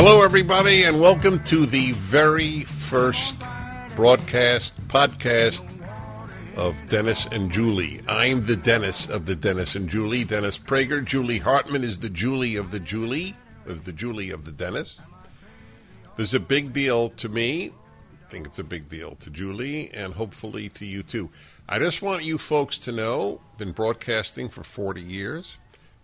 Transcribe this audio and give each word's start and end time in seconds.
Hello, 0.00 0.22
everybody, 0.22 0.84
and 0.84 1.00
welcome 1.00 1.42
to 1.42 1.66
the 1.66 1.90
very 1.94 2.60
first 2.60 3.36
broadcast 3.96 4.72
podcast 4.86 5.64
of 6.54 6.80
Dennis 6.88 7.26
and 7.32 7.50
Julie. 7.50 8.00
I'm 8.06 8.44
the 8.44 8.54
Dennis 8.54 9.08
of 9.08 9.26
the 9.26 9.34
Dennis 9.34 9.74
and 9.74 9.88
Julie, 9.88 10.22
Dennis 10.22 10.56
Prager. 10.56 11.04
Julie 11.04 11.40
Hartman 11.40 11.82
is 11.82 11.98
the 11.98 12.08
Julie 12.08 12.54
of 12.54 12.70
the 12.70 12.78
Julie, 12.78 13.34
of 13.66 13.86
the 13.86 13.92
Julie 13.92 14.30
of 14.30 14.44
the 14.44 14.52
Dennis. 14.52 15.00
There's 16.14 16.32
a 16.32 16.38
big 16.38 16.72
deal 16.72 17.08
to 17.08 17.28
me. 17.28 17.72
I 18.24 18.30
think 18.30 18.46
it's 18.46 18.60
a 18.60 18.64
big 18.64 18.88
deal 18.88 19.16
to 19.16 19.30
Julie, 19.30 19.90
and 19.92 20.14
hopefully 20.14 20.68
to 20.68 20.86
you 20.86 21.02
too. 21.02 21.28
I 21.68 21.80
just 21.80 22.02
want 22.02 22.22
you 22.22 22.38
folks 22.38 22.78
to 22.78 22.92
know, 22.92 23.40
been 23.58 23.72
broadcasting 23.72 24.48
for 24.48 24.62
40 24.62 25.00
years. 25.02 25.56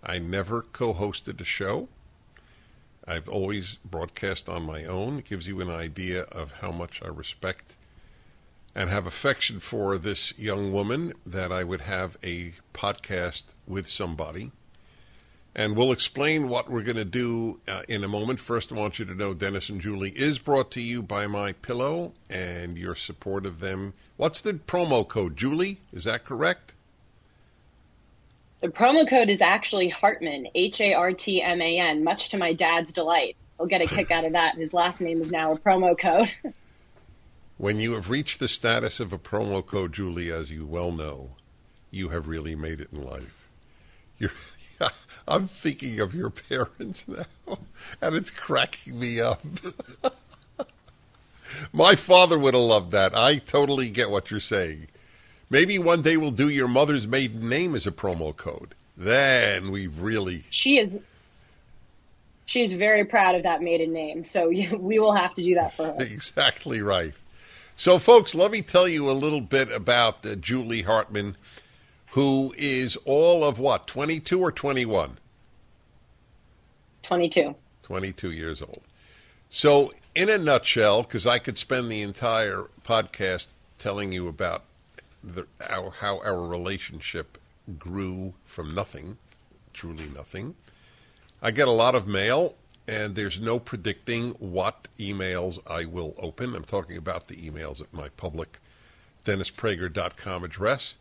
I 0.03 0.19
never 0.19 0.63
co-hosted 0.63 1.41
a 1.41 1.45
show. 1.45 1.87
I've 3.07 3.29
always 3.29 3.77
broadcast 3.85 4.49
on 4.49 4.65
my 4.65 4.85
own. 4.85 5.19
It 5.19 5.27
gives 5.27 5.47
you 5.47 5.61
an 5.61 5.71
idea 5.71 6.23
of 6.23 6.53
how 6.61 6.73
much 6.73 7.03
I 7.05 7.09
respect 7.09 7.77
and 8.75 8.91
have 8.91 9.07
affection 9.07 9.61
for 9.61 9.99
this 9.99 10.37
young 10.39 10.73
woman 10.73 11.13
that 11.25 11.53
I 11.53 11.65
would 11.65 11.83
have 11.83 12.17
a 12.23 12.55
podcast 12.73 13.45
with 13.67 13.87
somebody. 13.87 14.51
And 15.55 15.77
we'll 15.77 15.93
explain 15.93 16.49
what 16.49 16.69
we're 16.69 16.83
going 16.83 16.97
to 16.97 17.05
do 17.05 17.61
uh, 17.69 17.83
in 17.89 18.03
a 18.03 18.09
moment. 18.09 18.41
First, 18.41 18.73
I 18.73 18.75
want 18.75 18.99
you 18.99 19.05
to 19.05 19.15
know 19.15 19.35
Dennis 19.35 19.69
and 19.69 19.81
Julie 19.81 20.13
is 20.17 20.39
brought 20.39 20.73
to 20.73 20.81
you 20.81 21.01
by 21.01 21.29
My 21.29 21.53
Pillow 21.53 22.15
and 22.29 22.77
your 22.77 22.97
support 22.97 23.47
of 23.47 23.61
them. 23.61 23.95
What's 24.17 24.41
the 24.41 24.55
promo 24.55 25.07
code, 25.07 25.37
Julie? 25.37 25.79
Is 25.93 26.05
that 26.05 26.25
correct? 26.25 26.74
The 28.65 28.71
promo 28.71 29.07
code 29.07 29.29
is 29.29 29.43
actually 29.43 29.91
Hartman, 29.91 30.49
H 30.55 30.81
A 30.81 30.95
R 30.95 31.13
T 31.13 31.43
M 31.43 31.61
A 31.61 31.79
N, 31.81 32.03
much 32.03 32.31
to 32.31 32.39
my 32.39 32.55
dad's 32.55 32.95
delight. 32.95 33.37
He'll 33.59 33.67
get 33.67 33.83
a 33.83 33.87
kick 33.87 34.11
out 34.11 34.25
of 34.25 34.33
that. 34.33 34.55
His 34.55 34.73
last 34.73 35.03
name 35.03 35.21
is 35.21 35.31
now 35.31 35.53
a 35.53 35.59
promo 35.59 35.97
code. 35.99 36.33
When 37.59 37.79
you 37.79 37.93
have 37.93 38.09
reached 38.09 38.41
the 38.41 38.49
status 38.49 39.01
of 39.01 39.13
a 39.13 39.19
promo 39.19 39.65
code, 39.65 39.93
Julie, 39.93 40.33
as 40.33 40.51
you 40.51 40.65
well 40.65 40.91
know, 40.91 41.33
you 41.91 42.09
have 42.09 42.27
really 42.27 42.57
made 42.57 42.81
it 42.81 42.89
in 42.91 43.05
life. 43.05 43.49
You're, 44.19 44.33
I'm 45.29 45.47
thinking 45.47 46.01
of 46.01 46.15
your 46.15 46.31
parents 46.31 47.07
now, 47.07 47.27
and 48.01 48.17
it's 48.17 48.31
cracking 48.31 48.99
me 48.99 49.21
up. 49.21 49.43
My 51.73 51.95
father 51.95 52.39
would 52.39 52.55
have 52.55 52.63
loved 52.63 52.93
that. 52.93 53.15
I 53.15 53.37
totally 53.37 53.91
get 53.91 54.11
what 54.11 54.31
you're 54.31 54.41
saying. 54.41 54.89
Maybe 55.51 55.79
one 55.79 56.03
day 56.03 56.17
we'll 56.17 56.31
do 56.31 56.49
your 56.49 56.69
mother's 56.69 57.07
maiden 57.07 57.49
name 57.49 57.75
as 57.75 57.87
a 57.87 57.93
promo 57.93 58.37
code. 58.37 58.75
Then 58.97 59.71
we've 59.71 60.01
really. 60.01 60.45
she 60.51 60.79
is 60.79 60.99
she 62.47 62.63
is 62.63 62.73
very 62.73 63.05
proud 63.05 63.35
of 63.35 63.43
that 63.45 63.63
maiden 63.63 63.93
name, 63.93 64.25
so 64.25 64.49
we 64.79 64.99
will 64.99 65.15
have 65.15 65.35
to 65.35 65.43
do 65.43 65.55
that 65.55 65.75
for 65.75 65.87
her. 65.87 65.97
Exactly 66.01 66.81
right. 66.81 67.13
So, 67.77 67.99
folks, 67.99 68.35
let 68.35 68.53
me 68.53 68.63
tell 68.63 68.87
you 68.87 69.11
a 69.11 69.13
little 69.13 69.41
bit 69.41 69.73
about 69.73 70.25
uh, 70.25 70.37
Julie 70.37 70.83
Hartman, 70.83 71.37
who 72.13 72.55
is 72.57 72.97
all 73.05 73.45
of 73.45 73.59
what, 73.59 73.89
22 73.89 74.41
or 74.41 74.53
21? 74.53 75.19
22. 77.03 77.55
22 77.83 78.31
years 78.31 78.63
old. 78.63 78.83
So, 79.51 79.93
in 80.15 80.29
a 80.29 80.39
nutshell, 80.39 81.03
because 81.03 81.27
I 81.27 81.39
could 81.39 81.59
spend 81.59 81.91
the 81.91 82.03
entire 82.03 82.67
podcast 82.85 83.49
telling 83.81 84.13
you 84.13 84.29
about 84.29 84.63
the, 85.25 85.47
our, 85.69 85.91
how 85.91 86.21
our 86.21 86.47
relationship 86.47 87.39
grew 87.79 88.35
from 88.45 88.75
nothing, 88.75 89.19
truly 89.73 90.09
nothing. 90.15 90.55
I 91.43 91.51
get 91.51 91.69
a 91.69 91.73
lot 91.73 91.95
of 91.95 92.07
mail, 92.07 92.55
and 92.87 93.15
there's 93.15 93.41
no 93.41 93.59
predicting 93.59 94.31
what 94.33 94.89
emails 94.99 95.59
I 95.67 95.85
will 95.85 96.15
open. 96.19 96.55
I'm 96.55 96.65
talking 96.65 96.97
about 96.97 97.29
the 97.29 97.37
emails 97.37 97.81
at 97.81 97.93
my 97.93 98.09
public 98.11 98.59
DennisPrager.com 99.25 100.45
address. 100.45 100.95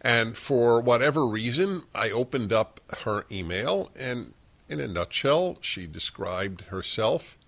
And 0.00 0.36
for 0.36 0.80
whatever 0.80 1.24
reason, 1.24 1.84
I 1.94 2.10
opened 2.10 2.52
up 2.52 2.80
her 3.04 3.24
email, 3.30 3.90
and 3.96 4.34
in 4.68 4.80
a 4.80 4.88
nutshell, 4.88 5.58
she 5.60 5.86
described 5.86 6.62
herself 6.62 7.38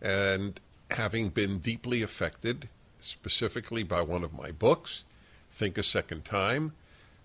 and 0.00 0.60
having 0.92 1.30
been 1.30 1.58
deeply 1.58 2.02
affected, 2.02 2.68
specifically 3.00 3.82
by 3.82 4.02
one 4.02 4.22
of 4.22 4.32
my 4.32 4.52
books, 4.52 5.04
Think 5.56 5.78
a 5.78 5.82
Second 5.82 6.26
Time, 6.26 6.72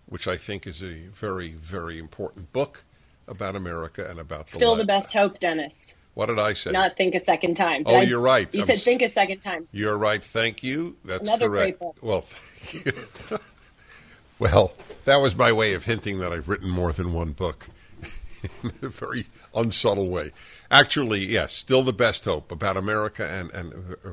which 0.05 0.25
I 0.25 0.37
think 0.37 0.65
is 0.65 0.81
a 0.81 0.93
very, 1.13 1.49
very 1.49 1.99
important 1.99 2.53
book 2.53 2.85
about 3.27 3.57
America 3.57 4.07
and 4.09 4.19
about 4.19 4.47
the 4.47 4.53
Still 4.53 4.77
the 4.77 4.85
best 4.85 5.11
hope, 5.11 5.39
Dennis. 5.41 5.93
What 6.13 6.27
did 6.27 6.39
I 6.39 6.53
say? 6.53 6.71
Not 6.71 6.95
think 6.95 7.13
a 7.13 7.19
second 7.19 7.55
time. 7.55 7.83
Oh, 7.85 7.95
I- 7.95 8.03
you're 8.03 8.21
right. 8.21 8.47
You 8.53 8.61
I'm 8.61 8.67
said 8.67 8.79
think 8.79 9.01
a 9.01 9.09
second 9.09 9.39
time. 9.41 9.67
You're 9.73 9.97
right. 9.97 10.23
Thank 10.23 10.63
you. 10.63 10.95
That's 11.03 11.27
Another 11.27 11.49
correct. 11.49 11.79
great 11.79 11.79
book. 11.79 11.97
Well, 12.01 12.21
thank 12.21 12.85
you. 12.85 13.37
well, 14.39 14.73
that 15.05 15.17
was 15.17 15.35
my 15.35 15.51
way 15.51 15.73
of 15.73 15.83
hinting 15.85 16.19
that 16.19 16.31
I've 16.31 16.47
written 16.47 16.69
more 16.69 16.93
than 16.93 17.11
one 17.13 17.33
book 17.33 17.67
in 18.63 18.71
a 18.81 18.87
very 18.87 19.27
unsubtle 19.53 20.07
way. 20.07 20.31
Actually, 20.69 21.25
yes, 21.25 21.51
still 21.51 21.83
the 21.83 21.91
best 21.93 22.23
hope 22.25 22.49
about 22.49 22.77
America 22.77 23.27
and, 23.27 23.51
and 23.51 23.73
uh, 24.05 24.09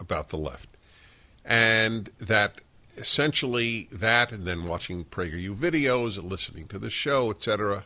about 0.00 0.30
the 0.30 0.38
left. 0.38 0.70
And 1.44 2.10
that 2.18 2.60
essentially 2.98 3.88
that 3.90 4.32
and 4.32 4.44
then 4.44 4.66
watching 4.66 5.04
PragerU 5.04 5.54
videos 5.54 6.22
listening 6.22 6.66
to 6.68 6.78
the 6.78 6.90
show, 6.90 7.30
etc., 7.30 7.84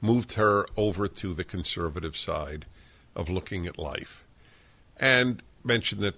moved 0.00 0.34
her 0.34 0.66
over 0.76 1.08
to 1.08 1.34
the 1.34 1.44
conservative 1.44 2.16
side 2.16 2.66
of 3.16 3.28
looking 3.28 3.66
at 3.66 3.78
life. 3.78 4.24
And 4.96 5.42
mentioned 5.64 6.02
that 6.02 6.16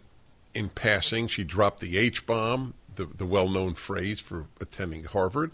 in 0.55 0.69
passing, 0.69 1.29
she 1.29 1.45
dropped 1.45 1.81
the 1.81 1.97
H 1.97 2.27
bomb, 2.27 2.75
the, 2.95 3.07
the 3.07 3.27
well 3.27 3.49
known 3.49 3.75
phrase 3.75 4.21
for 4.21 4.47
attending 4.61 5.05
Harvard. 5.05 5.53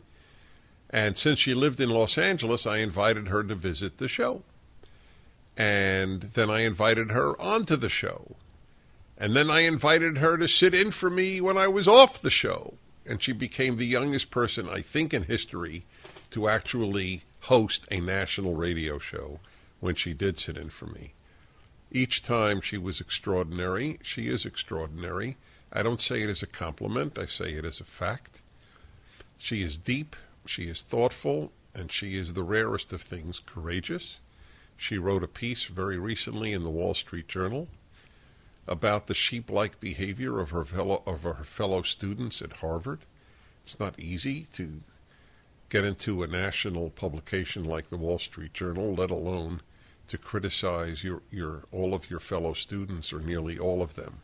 And 0.91 1.16
since 1.16 1.38
she 1.38 1.54
lived 1.54 1.80
in 1.80 1.91
Los 1.91 2.16
Angeles, 2.16 2.66
I 2.66 2.78
invited 2.78 3.28
her 3.28 3.42
to 3.44 3.54
visit 3.54 3.98
the 3.98 4.08
show. 4.08 4.42
And 5.56 6.22
then 6.22 6.50
I 6.50 6.60
invited 6.60 7.10
her 7.10 7.41
onto 7.41 7.76
the 7.76 7.88
show. 7.88 8.36
And 9.19 9.34
then 9.34 9.50
I 9.50 9.60
invited 9.60 10.19
her 10.19 10.37
to 10.37 10.49
sit 10.49 10.75
in 10.75 10.91
for 10.91 11.09
me 11.09 11.41
when 11.41 11.56
I 11.56 11.69
was 11.69 11.88
off 11.88 12.21
the 12.21 12.30
show. 12.30 12.74
And 13.09 13.22
she 13.22 13.33
became 13.33 13.77
the 13.77 13.86
youngest 13.86 14.30
person, 14.30 14.68
I 14.68 14.80
think, 14.80 15.15
in 15.15 15.24
history 15.24 15.84
to 16.33 16.48
actually 16.48 17.22
host 17.42 17.86
a 17.91 18.01
national 18.01 18.54
radio 18.54 18.98
show 18.98 19.41
when 19.80 19.95
she 19.95 20.13
did 20.13 20.39
sit 20.39 20.57
in 20.57 20.68
for 20.68 20.86
me. 20.86 21.13
Each 21.91 22.21
time 22.21 22.60
she 22.60 22.77
was 22.77 23.01
extraordinary. 23.01 23.98
She 24.03 24.27
is 24.28 24.45
extraordinary. 24.45 25.36
I 25.72 25.83
don't 25.83 26.01
say 26.01 26.22
it 26.22 26.30
as 26.30 26.42
a 26.42 26.47
compliment, 26.47 27.18
I 27.18 27.27
say 27.27 27.53
it 27.53 27.65
as 27.65 27.80
a 27.80 27.84
fact. 27.84 28.41
She 29.39 29.63
is 29.63 29.78
deep, 29.78 30.16
she 30.47 30.65
is 30.65 30.83
thoughtful, 30.83 31.53
and 31.74 31.92
she 31.92 32.16
is 32.16 32.33
the 32.33 32.42
rarest 32.42 32.92
of 32.92 33.03
things 33.03 33.41
courageous. 33.45 34.16
She 34.77 34.98
wrote 34.98 35.22
a 35.22 35.28
piece 35.28 35.65
very 35.65 35.98
recently 35.98 36.53
in 36.53 36.65
the 36.65 36.71
Wall 36.71 36.95
Street 36.95 37.28
Journal 37.28 37.68
about 38.68 39.07
the 39.07 39.15
sheep-like 39.15 39.80
behavior 39.80 40.41
of 40.41 40.51
her 40.51 40.65
fellow 40.65 41.03
of 41.07 41.22
her 41.22 41.45
fellow 41.45 41.83
students 41.83 42.42
at 42.42 42.54
Harvard. 42.54 43.01
It's 43.63 43.78
not 43.78 43.98
easy 43.98 44.47
to 44.54 44.80
get 45.68 45.84
into 45.84 46.22
a 46.22 46.27
national 46.27 46.91
publication 46.91 47.65
like 47.65 47.91
the 47.91 47.97
Wall 47.97 48.18
Street 48.18 48.53
Journal, 48.54 48.95
let 48.95 49.10
alone 49.10 49.60
to 50.09 50.18
criticize 50.18 51.03
your, 51.03 51.22
your 51.30 51.65
all 51.72 51.95
of 51.95 52.09
your 52.10 52.21
fellow 52.21 52.54
students 52.54 53.13
or 53.13 53.21
nearly 53.21 53.59
all 53.59 53.83
of 53.83 53.95
them. 53.95 54.21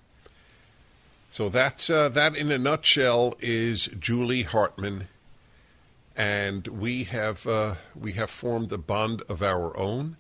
So 1.31 1.49
that's 1.49 1.89
uh, 1.89 2.09
that 2.11 2.37
in 2.37 2.53
a 2.53 2.59
nutshell 2.59 3.35
is 3.41 3.89
Julie 3.99 4.43
Hartman, 4.43 5.09
and 6.15 6.67
we 6.69 7.05
have 7.05 7.47
uh, 7.47 7.77
we 7.99 8.13
have 8.13 8.31
formed 8.31 8.71
a 8.71 8.79
bond 8.79 9.23
of 9.29 9.43
our 9.43 9.77
own, 9.77 10.17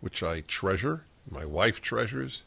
which 0.00 0.22
I 0.22 0.42
treasure. 0.42 1.04
My 1.28 1.44
wife 1.44 1.80
treasures. 1.80 2.42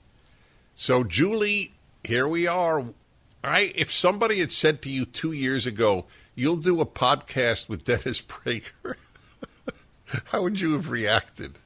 So 0.78 1.06
Julie, 1.06 1.72
here 2.04 2.28
we 2.28 2.48
are. 2.48 2.84
I 3.42 3.72
if 3.76 3.94
somebody 3.94 4.40
had 4.40 4.52
said 4.52 4.82
to 4.82 4.90
you 4.90 5.06
two 5.06 5.32
years 5.32 5.66
ago, 5.66 6.06
you'll 6.36 6.58
do 6.58 6.82
a 6.82 6.86
podcast 6.86 7.70
with 7.70 7.86
Dennis 7.86 8.22
Prager, 8.28 8.96
how 10.26 10.44
would 10.44 10.60
you 10.60 10.74
have 10.74 10.90
reacted? 10.90 11.60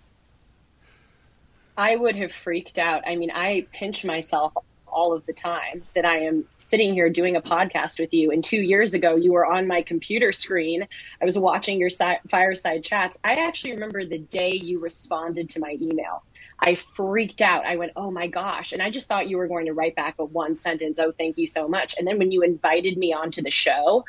I 1.75 1.95
would 1.95 2.15
have 2.17 2.31
freaked 2.31 2.77
out. 2.77 3.07
I 3.07 3.15
mean, 3.15 3.31
I 3.33 3.65
pinch 3.71 4.05
myself 4.05 4.53
all 4.85 5.13
of 5.13 5.25
the 5.25 5.33
time 5.33 5.83
that 5.95 6.05
I 6.05 6.25
am 6.25 6.45
sitting 6.57 6.93
here 6.93 7.09
doing 7.09 7.35
a 7.35 7.41
podcast 7.41 7.99
with 7.99 8.13
you. 8.13 8.31
And 8.31 8.43
two 8.43 8.61
years 8.61 8.93
ago, 8.93 9.15
you 9.15 9.33
were 9.33 9.45
on 9.45 9.65
my 9.65 9.81
computer 9.81 10.31
screen. 10.31 10.87
I 11.21 11.25
was 11.25 11.37
watching 11.37 11.79
your 11.79 11.89
si- 11.89 12.19
fireside 12.27 12.83
chats. 12.83 13.17
I 13.23 13.47
actually 13.47 13.73
remember 13.73 14.05
the 14.05 14.19
day 14.19 14.51
you 14.53 14.79
responded 14.79 15.51
to 15.51 15.59
my 15.59 15.77
email. 15.81 16.23
I 16.61 16.75
freaked 16.75 17.41
out. 17.41 17.65
I 17.65 17.77
went, 17.77 17.93
oh 17.95 18.11
my 18.11 18.27
gosh. 18.27 18.73
And 18.73 18.81
I 18.81 18.89
just 18.89 19.07
thought 19.07 19.29
you 19.29 19.37
were 19.37 19.47
going 19.47 19.67
to 19.67 19.73
write 19.73 19.95
back 19.95 20.15
a 20.19 20.25
one 20.25 20.55
sentence, 20.55 20.99
oh, 20.99 21.11
thank 21.11 21.37
you 21.37 21.47
so 21.47 21.67
much. 21.67 21.95
And 21.97 22.07
then 22.07 22.17
when 22.17 22.31
you 22.31 22.41
invited 22.41 22.97
me 22.97 23.13
onto 23.13 23.41
the 23.41 23.51
show, 23.51 24.05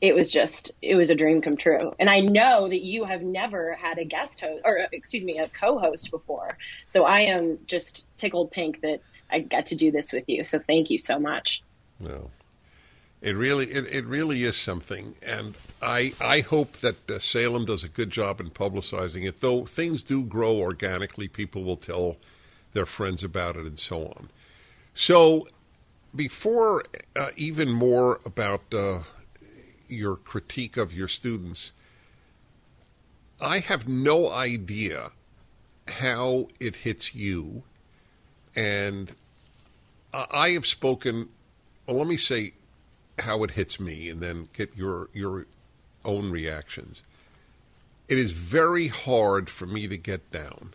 it 0.00 0.14
was 0.14 0.30
just 0.30 0.72
it 0.82 0.94
was 0.94 1.10
a 1.10 1.14
dream 1.14 1.40
come 1.40 1.56
true 1.56 1.94
and 1.98 2.10
i 2.10 2.20
know 2.20 2.68
that 2.68 2.82
you 2.82 3.04
have 3.04 3.22
never 3.22 3.74
had 3.74 3.98
a 3.98 4.04
guest 4.04 4.40
host 4.40 4.60
or 4.64 4.86
excuse 4.92 5.24
me 5.24 5.38
a 5.38 5.48
co-host 5.48 6.10
before 6.10 6.56
so 6.86 7.04
i 7.04 7.20
am 7.20 7.58
just 7.66 8.06
tickled 8.18 8.50
pink 8.50 8.80
that 8.82 9.00
i 9.30 9.40
got 9.40 9.66
to 9.66 9.74
do 9.74 9.90
this 9.90 10.12
with 10.12 10.24
you 10.26 10.44
so 10.44 10.58
thank 10.58 10.90
you 10.90 10.98
so 10.98 11.18
much 11.18 11.62
it 13.20 13.34
really 13.36 13.66
it, 13.66 13.86
it 13.86 14.04
really 14.04 14.42
is 14.42 14.56
something. 14.56 15.14
And 15.22 15.56
i 15.82 16.14
i 16.20 16.40
hope 16.40 16.78
that 16.78 17.10
uh, 17.10 17.18
salem 17.18 17.66
does 17.66 17.84
a 17.84 17.88
good 17.88 18.10
job 18.10 18.40
in 18.40 18.50
publicizing 18.50 19.26
it. 19.26 19.40
Though 19.40 19.66
things 19.66 20.02
do 20.02 20.24
grow 20.24 20.56
organically 20.56 21.28
people 21.28 21.64
will 21.64 21.76
tell 21.76 22.16
their 22.72 22.86
friends 22.86 23.24
about 23.24 23.56
it 23.56 23.66
and 23.66 23.78
so 23.78 24.06
on. 24.06 24.28
So 24.94 25.48
before 26.14 26.82
uh, 27.14 27.28
even 27.36 27.70
more 27.70 28.20
about 28.24 28.62
uh, 28.72 29.00
your 29.88 30.16
critique 30.16 30.76
of 30.76 30.92
your 30.92 31.08
students, 31.08 31.72
I 33.40 33.58
have 33.58 33.86
no 33.86 34.30
idea 34.30 35.12
how 35.88 36.48
it 36.58 36.76
hits 36.76 37.14
you. 37.14 37.62
And 38.54 39.14
I 40.12 40.50
have 40.50 40.66
spoken, 40.66 41.28
well, 41.86 41.98
let 41.98 42.06
me 42.06 42.16
say 42.16 42.54
how 43.18 43.42
it 43.44 43.52
hits 43.52 43.80
me 43.80 44.08
and 44.10 44.20
then 44.20 44.48
get 44.52 44.76
your, 44.76 45.08
your 45.12 45.46
own 46.04 46.30
reactions. 46.30 47.02
It 48.08 48.18
is 48.18 48.32
very 48.32 48.88
hard 48.88 49.50
for 49.50 49.66
me 49.66 49.88
to 49.88 49.96
get 49.96 50.30
down. 50.30 50.74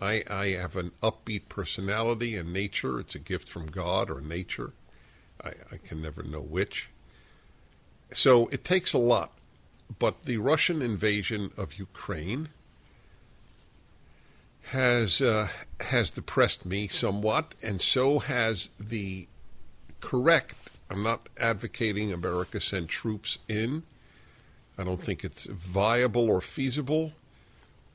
I, 0.00 0.24
I 0.28 0.48
have 0.48 0.74
an 0.74 0.90
upbeat 1.02 1.48
personality 1.48 2.36
and 2.36 2.52
nature. 2.52 2.98
It's 2.98 3.14
a 3.14 3.20
gift 3.20 3.48
from 3.48 3.66
God 3.66 4.10
or 4.10 4.20
nature. 4.20 4.72
I, 5.42 5.50
I 5.70 5.76
can 5.76 6.02
never 6.02 6.24
know 6.24 6.40
which. 6.40 6.88
So 8.12 8.48
it 8.48 8.64
takes 8.64 8.92
a 8.92 8.98
lot. 8.98 9.32
But 9.98 10.24
the 10.24 10.38
Russian 10.38 10.82
invasion 10.82 11.52
of 11.56 11.78
Ukraine 11.78 12.48
has 14.70 15.20
uh, 15.20 15.48
has 15.80 16.10
depressed 16.10 16.64
me 16.64 16.88
somewhat, 16.88 17.54
and 17.62 17.80
so 17.80 18.18
has 18.20 18.70
the 18.80 19.28
correct. 20.00 20.71
I'm 20.90 21.02
not 21.02 21.28
advocating 21.38 22.12
America 22.12 22.60
send 22.60 22.88
troops 22.88 23.38
in. 23.48 23.82
I 24.76 24.84
don't 24.84 25.00
think 25.00 25.24
it's 25.24 25.46
viable 25.46 26.28
or 26.28 26.40
feasible, 26.40 27.12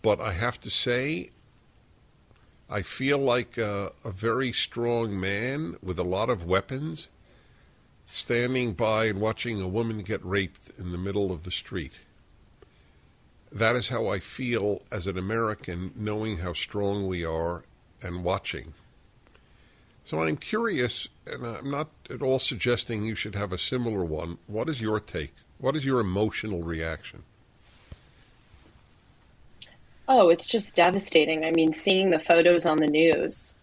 but 0.02 0.20
I 0.20 0.34
have 0.34 0.60
to 0.62 0.70
say, 0.70 1.32
I 2.70 2.82
feel 2.82 3.18
like 3.18 3.58
a, 3.58 3.92
a 4.04 4.12
very 4.12 4.52
strong 4.52 5.20
man 5.20 5.78
with 5.82 6.00
a 6.00 6.04
lot 6.04 6.30
of 6.30 6.46
weapons 6.46 7.10
standing 8.08 8.74
by 8.74 9.06
and 9.06 9.20
watching 9.20 9.62
a 9.62 9.68
woman 9.68 10.00
get 10.00 10.24
raped 10.26 10.72
in 10.78 10.92
the 10.92 10.98
middle 10.98 11.32
of 11.32 11.44
the 11.44 11.52
street. 11.52 11.94
That 13.52 13.76
is 13.76 13.90
how 13.90 14.08
I 14.08 14.20
feel 14.20 14.82
as 14.92 15.08
an 15.08 15.18
American, 15.18 15.92
knowing 15.96 16.40
how 16.40 16.54
strong 16.54 17.08
we 17.08 17.24
are 17.24 17.64
and 18.02 18.24
watching. 18.24 18.74
So 20.08 20.24
I'm 20.24 20.38
curious, 20.38 21.10
and 21.30 21.46
I'm 21.46 21.70
not 21.70 21.90
at 22.10 22.22
all 22.22 22.40
suggesting 22.40 23.04
you 23.04 23.14
should 23.14 23.36
have 23.36 23.52
a 23.52 23.58
similar 23.58 24.06
one. 24.06 24.38
What 24.48 24.70
is 24.70 24.80
your 24.80 25.02
take? 25.02 25.34
What 25.58 25.76
is 25.76 25.86
your 25.86 26.00
emotional 26.00 26.64
reaction? 26.64 27.24
Oh, 30.08 30.30
it's 30.30 30.48
just 30.48 30.78
devastating. 30.78 31.44
I 31.44 31.52
mean, 31.52 31.74
seeing 31.74 32.10
the 32.10 32.20
photos 32.20 32.66
on 32.66 32.78
the 32.78 32.88
news 32.88 33.58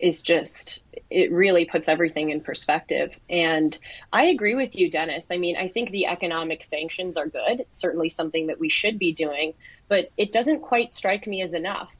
is 0.00 0.20
just 0.20 0.82
it 1.10 1.30
really 1.30 1.64
puts 1.64 1.88
everything 1.88 2.30
in 2.30 2.40
perspective. 2.40 3.16
And 3.30 3.78
I 4.12 4.24
agree 4.24 4.56
with 4.56 4.74
you, 4.74 4.90
Dennis. 4.90 5.30
I 5.30 5.36
mean, 5.36 5.56
I 5.56 5.68
think 5.68 5.90
the 5.90 6.06
economic 6.06 6.64
sanctions 6.64 7.16
are 7.16 7.28
good. 7.28 7.60
It's 7.60 7.78
certainly 7.78 8.08
something 8.08 8.48
that 8.48 8.58
we 8.58 8.68
should 8.68 8.98
be 8.98 9.12
doing, 9.12 9.54
but 9.86 10.10
it 10.16 10.32
doesn't 10.32 10.62
quite 10.62 10.92
strike 10.92 11.28
me 11.28 11.40
as 11.40 11.54
enough. 11.54 11.94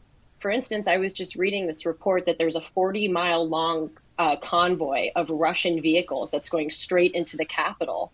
For 0.44 0.50
instance, 0.50 0.87
I 0.87 0.99
was 0.99 1.14
just 1.14 1.37
reading 1.37 1.67
this 1.67 1.87
report 1.87 2.26
that 2.26 2.37
there's 2.37 2.55
a 2.55 2.61
40 2.61 3.08
mile 3.08 3.49
long 3.49 3.93
uh, 4.19 4.37
convoy 4.37 5.08
of 5.17 5.31
Russian 5.31 5.81
vehicles 5.81 6.31
that's 6.31 6.50
going 6.50 6.70
straight 6.70 7.12
into 7.12 7.38
the 7.38 7.46
capital. 7.46 8.12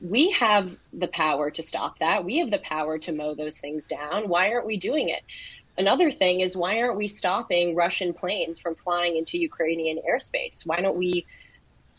We 0.00 0.30
have 0.30 0.76
the 0.92 1.08
power 1.08 1.50
to 1.50 1.60
stop 1.64 1.98
that. 1.98 2.24
We 2.24 2.38
have 2.38 2.52
the 2.52 2.58
power 2.60 2.98
to 3.00 3.12
mow 3.12 3.34
those 3.34 3.58
things 3.58 3.88
down. 3.88 4.28
Why 4.28 4.52
aren't 4.52 4.68
we 4.68 4.76
doing 4.76 5.08
it? 5.08 5.24
Another 5.76 6.12
thing 6.12 6.38
is 6.38 6.56
why 6.56 6.82
aren't 6.82 6.96
we 6.96 7.08
stopping 7.08 7.74
Russian 7.74 8.14
planes 8.14 8.60
from 8.60 8.76
flying 8.76 9.16
into 9.16 9.36
Ukrainian 9.36 9.98
airspace? 10.08 10.64
Why 10.64 10.76
don't 10.76 10.98
we 10.98 11.26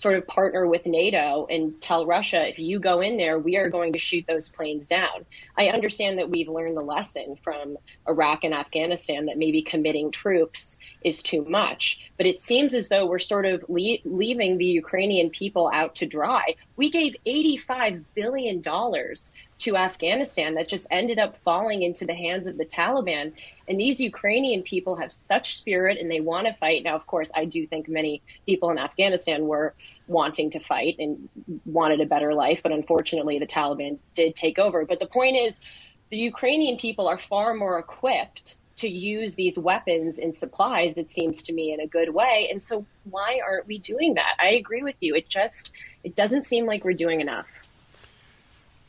sort 0.01 0.17
of 0.17 0.25
partner 0.25 0.65
with 0.65 0.85
NATO 0.85 1.45
and 1.49 1.79
tell 1.79 2.05
Russia, 2.05 2.47
if 2.47 2.57
you 2.57 2.79
go 2.79 3.01
in 3.01 3.17
there, 3.17 3.37
we 3.37 3.57
are 3.57 3.69
going 3.69 3.93
to 3.93 3.99
shoot 3.99 4.25
those 4.25 4.49
planes 4.49 4.87
down. 4.87 5.25
I 5.55 5.67
understand 5.67 6.17
that 6.17 6.29
we've 6.29 6.49
learned 6.49 6.75
the 6.75 6.81
lesson 6.81 7.37
from 7.43 7.77
Iraq 8.07 8.43
and 8.43 8.53
Afghanistan 8.53 9.27
that 9.27 9.37
maybe 9.37 9.61
committing 9.61 10.09
troops 10.09 10.79
is 11.03 11.21
too 11.21 11.45
much, 11.45 12.09
but 12.17 12.25
it 12.25 12.39
seems 12.39 12.73
as 12.73 12.89
though 12.89 13.05
we're 13.05 13.19
sort 13.19 13.45
of 13.45 13.63
le- 13.67 13.97
leaving 14.03 14.57
the 14.57 14.65
Ukrainian 14.65 15.29
people 15.29 15.69
out 15.71 15.95
to 15.95 16.05
dry. 16.07 16.55
We 16.81 16.89
gave 16.89 17.15
$85 17.27 18.05
billion 18.15 18.63
to 18.63 19.77
Afghanistan 19.77 20.55
that 20.55 20.67
just 20.67 20.87
ended 20.89 21.19
up 21.19 21.37
falling 21.37 21.83
into 21.83 22.07
the 22.07 22.15
hands 22.15 22.47
of 22.47 22.57
the 22.57 22.65
Taliban. 22.65 23.33
And 23.67 23.79
these 23.79 23.99
Ukrainian 23.99 24.63
people 24.63 24.95
have 24.95 25.11
such 25.11 25.57
spirit 25.57 25.99
and 25.99 26.09
they 26.09 26.21
want 26.21 26.47
to 26.47 26.55
fight. 26.55 26.81
Now, 26.81 26.95
of 26.95 27.05
course, 27.05 27.29
I 27.35 27.45
do 27.45 27.67
think 27.67 27.87
many 27.87 28.23
people 28.47 28.71
in 28.71 28.79
Afghanistan 28.79 29.45
were 29.45 29.75
wanting 30.07 30.49
to 30.49 30.59
fight 30.59 30.95
and 30.97 31.29
wanted 31.67 32.01
a 32.01 32.07
better 32.07 32.33
life, 32.33 32.63
but 32.63 32.71
unfortunately 32.71 33.37
the 33.37 33.45
Taliban 33.45 33.99
did 34.15 34.35
take 34.35 34.57
over. 34.57 34.83
But 34.83 34.97
the 34.97 35.05
point 35.05 35.37
is, 35.37 35.61
the 36.09 36.17
Ukrainian 36.17 36.77
people 36.77 37.07
are 37.07 37.19
far 37.19 37.53
more 37.53 37.77
equipped 37.77 38.57
to 38.77 38.87
use 38.87 39.35
these 39.35 39.57
weapons 39.59 40.17
and 40.17 40.35
supplies, 40.35 40.97
it 40.97 41.09
seems 41.09 41.43
to 41.43 41.53
me, 41.53 41.73
in 41.73 41.79
a 41.79 41.87
good 41.87 42.13
way. 42.13 42.47
And 42.51 42.61
so 42.61 42.85
why 43.03 43.39
aren't 43.45 43.67
we 43.67 43.77
doing 43.77 44.15
that? 44.15 44.35
I 44.39 44.49
agree 44.49 44.83
with 44.83 44.95
you. 44.99 45.15
It 45.15 45.29
just 45.29 45.71
it 46.03 46.15
doesn't 46.15 46.43
seem 46.43 46.65
like 46.65 46.83
we're 46.83 46.93
doing 46.93 47.21
enough. 47.21 47.49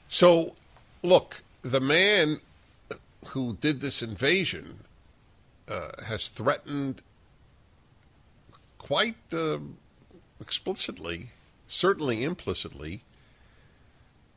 So 0.08 0.54
look, 1.02 1.42
the 1.62 1.80
man 1.80 2.40
who 3.28 3.56
did 3.56 3.80
this 3.80 4.02
invasion 4.02 4.80
uh, 5.68 5.90
has 6.06 6.28
threatened 6.28 7.02
quite 8.78 9.16
uh, 9.32 9.58
explicitly, 10.40 11.30
certainly 11.68 12.24
implicitly, 12.24 13.04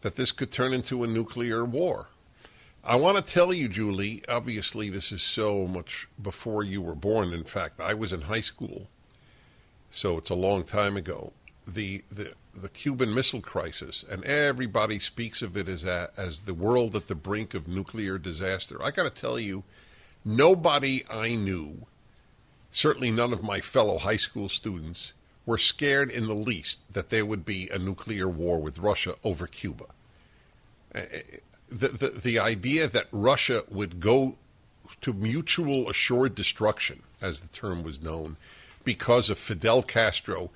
that 0.02 0.16
this 0.16 0.32
could 0.32 0.52
turn 0.52 0.74
into 0.74 1.04
a 1.04 1.08
nuclear 1.08 1.66
war. 1.66 2.08
I 2.88 2.98
want 2.98 3.18
to 3.18 3.24
tell 3.24 3.52
you, 3.52 3.68
Julie, 3.68 4.24
obviously, 4.30 4.90
this 4.90 5.12
is 5.12 5.24
so 5.24 5.66
much 5.66 6.08
before 6.22 6.64
you 6.64 6.84
were 6.84 6.94
born. 6.94 7.34
In 7.34 7.44
fact, 7.44 7.80
I 7.80 7.96
was 7.96 8.14
in 8.14 8.22
high 8.22 8.42
school, 8.42 8.88
so 9.90 10.20
it's 10.20 10.30
a 10.30 10.36
long 10.36 10.64
time 10.64 10.96
ago. 10.96 11.34
The, 11.68 12.04
the 12.12 12.34
the 12.56 12.70
Cuban 12.70 13.14
Missile 13.14 13.42
Crisis, 13.42 14.06
and 14.08 14.24
everybody 14.24 15.00
speaks 15.00 15.42
of 15.42 15.58
it 15.58 15.68
as 15.68 15.84
a, 15.84 16.10
as 16.16 16.42
the 16.42 16.54
world 16.54 16.96
at 16.96 17.08
the 17.08 17.16
brink 17.16 17.54
of 17.54 17.68
nuclear 17.68 18.18
disaster. 18.18 18.82
I 18.82 18.92
got 18.92 19.04
to 19.04 19.10
tell 19.10 19.40
you, 19.40 19.64
nobody 20.24 21.04
I 21.10 21.36
knew, 21.36 21.88
certainly 22.72 23.12
none 23.12 23.34
of 23.34 23.44
my 23.44 23.60
fellow 23.60 23.98
high 23.98 24.16
school 24.18 24.48
students, 24.48 25.14
were 25.46 25.58
scared 25.58 26.10
in 26.10 26.28
the 26.28 26.36
least 26.36 26.80
that 26.92 27.10
there 27.10 27.26
would 27.26 27.46
be 27.46 27.68
a 27.70 27.78
nuclear 27.78 28.30
war 28.30 28.62
with 28.62 28.80
Russia 28.80 29.16
over 29.24 29.48
Cuba. 29.48 29.86
Uh, 31.72 31.76
the, 31.76 31.88
the, 31.88 32.08
the 32.10 32.40
idea 32.40 32.88
that 32.88 33.08
Russia 33.12 33.64
would 33.70 34.00
go 34.00 34.38
to 35.02 35.14
mutual 35.14 35.90
assured 35.90 36.36
destruction, 36.36 37.04
as 37.22 37.40
the 37.40 37.48
term 37.48 37.84
was 37.84 38.02
known, 38.02 38.38
because 38.84 39.30
of 39.30 39.38
Fidel 39.38 39.84
Castro 39.84 40.50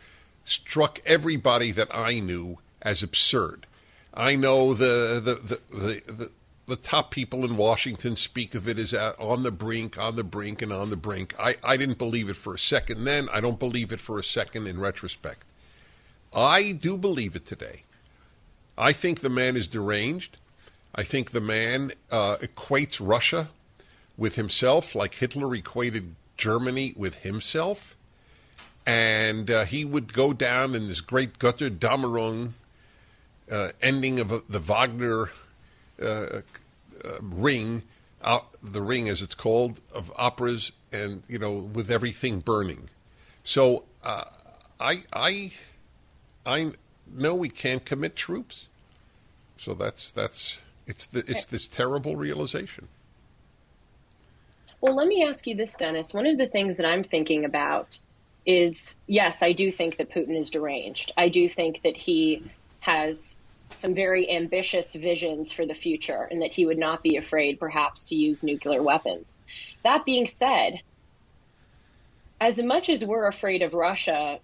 struck 0.46 1.00
everybody 1.06 1.72
that 1.72 1.94
I 1.94 2.20
knew 2.20 2.60
as 2.82 3.04
absurd. 3.04 3.66
I 4.14 4.36
know 4.36 4.74
the 4.74 5.22
the 5.24 5.36
the, 5.36 5.60
the, 5.78 6.12
the, 6.12 6.32
the 6.68 6.76
top 6.76 7.12
people 7.12 7.46
in 7.46 7.58
Washington 7.58 8.16
speak 8.16 8.56
of 8.56 8.68
it 8.68 8.78
as 8.78 8.94
on 8.94 9.44
the 9.44 9.52
brink, 9.52 9.98
on 9.98 10.16
the 10.16 10.24
brink, 10.24 10.62
and 10.62 10.72
on 10.72 10.90
the 10.90 10.96
brink. 10.96 11.36
I, 11.40 11.58
I 11.64 11.78
didn't 11.78 11.98
believe 11.98 12.30
it 12.30 12.36
for 12.36 12.54
a 12.54 12.60
second 12.60 13.04
then. 13.04 13.28
I 13.32 13.42
don't 13.42 13.60
believe 13.60 13.92
it 13.92 14.00
for 14.00 14.20
a 14.20 14.24
second 14.24 14.68
in 14.68 14.80
retrospect. 14.80 15.46
I 16.34 16.72
do 16.72 16.98
believe 16.98 17.36
it 17.36 17.46
today. 17.46 17.84
I 18.78 18.94
think 18.94 19.20
the 19.20 19.30
man 19.30 19.58
is 19.58 19.68
deranged. 19.68 20.38
I 21.00 21.04
think 21.04 21.32
the 21.32 21.40
man 21.40 21.94
uh, 22.12 22.36
equates 22.42 23.00
Russia 23.00 23.48
with 24.18 24.36
himself, 24.36 24.94
like 24.94 25.14
Hitler 25.16 25.56
equated 25.56 26.14
Germany 26.36 26.94
with 26.98 27.20
himself. 27.20 27.96
And 28.86 29.50
uh, 29.50 29.64
he 29.64 29.86
would 29.86 30.12
go 30.12 30.34
down 30.34 30.76
in 30.76 30.90
this 30.90 31.00
great 31.00 31.40
Götterdämmerung 31.40 32.52
uh, 33.50 33.70
ending 33.82 34.20
of 34.20 34.44
the 34.50 34.60
Wagner 34.60 35.32
uh, 36.02 36.06
uh, 36.06 36.42
ring, 37.22 37.84
the 38.62 38.82
ring 38.82 39.08
as 39.08 39.22
it's 39.22 39.36
called, 39.36 39.80
of 39.94 40.12
operas, 40.18 40.74
and, 40.92 41.24
you 41.30 41.40
know, 41.40 41.54
with 41.54 41.90
everything 41.90 42.42
burning. 42.42 42.90
So 43.46 43.86
uh, 44.04 44.26
I, 44.82 45.04
I, 45.14 45.54
I 46.46 46.74
know 47.08 47.36
we 47.36 47.48
can't 47.48 47.86
commit 47.86 48.18
troops. 48.18 48.68
So 49.56 49.74
that's 49.74 50.12
that's 50.12 50.62
it's 50.90 51.06
the, 51.06 51.20
it's 51.20 51.46
this 51.46 51.68
terrible 51.68 52.16
realization. 52.16 52.88
Well, 54.82 54.96
let 54.96 55.08
me 55.08 55.24
ask 55.24 55.46
you 55.46 55.56
this, 55.56 55.76
Dennis. 55.76 56.14
One 56.14 56.26
of 56.26 56.38
the 56.38 56.48
things 56.48 56.78
that 56.78 56.86
I'm 56.86 57.04
thinking 57.04 57.46
about 57.46 58.00
is 58.46 58.98
yes, 59.06 59.44
I 59.44 59.52
do 59.52 59.72
think 59.72 59.98
that 59.98 60.10
Putin 60.10 60.38
is 60.38 60.50
deranged. 60.50 61.12
I 61.16 61.30
do 61.30 61.48
think 61.48 61.84
that 61.84 61.96
he 61.96 62.44
has 62.80 63.40
some 63.76 63.94
very 63.94 64.32
ambitious 64.32 64.94
visions 64.94 65.52
for 65.52 65.66
the 65.66 65.76
future 65.76 66.28
and 66.32 66.42
that 66.42 66.52
he 66.52 66.66
would 66.66 66.80
not 66.80 67.04
be 67.04 67.18
afraid 67.18 67.60
perhaps 67.60 68.06
to 68.06 68.16
use 68.16 68.44
nuclear 68.44 68.82
weapons. 68.82 69.42
That 69.84 70.06
being 70.06 70.26
said, 70.26 70.82
as 72.42 72.60
much 72.60 72.90
as 72.90 73.06
we're 73.06 73.28
afraid 73.28 73.62
of 73.62 73.76
Russia 73.76 74.40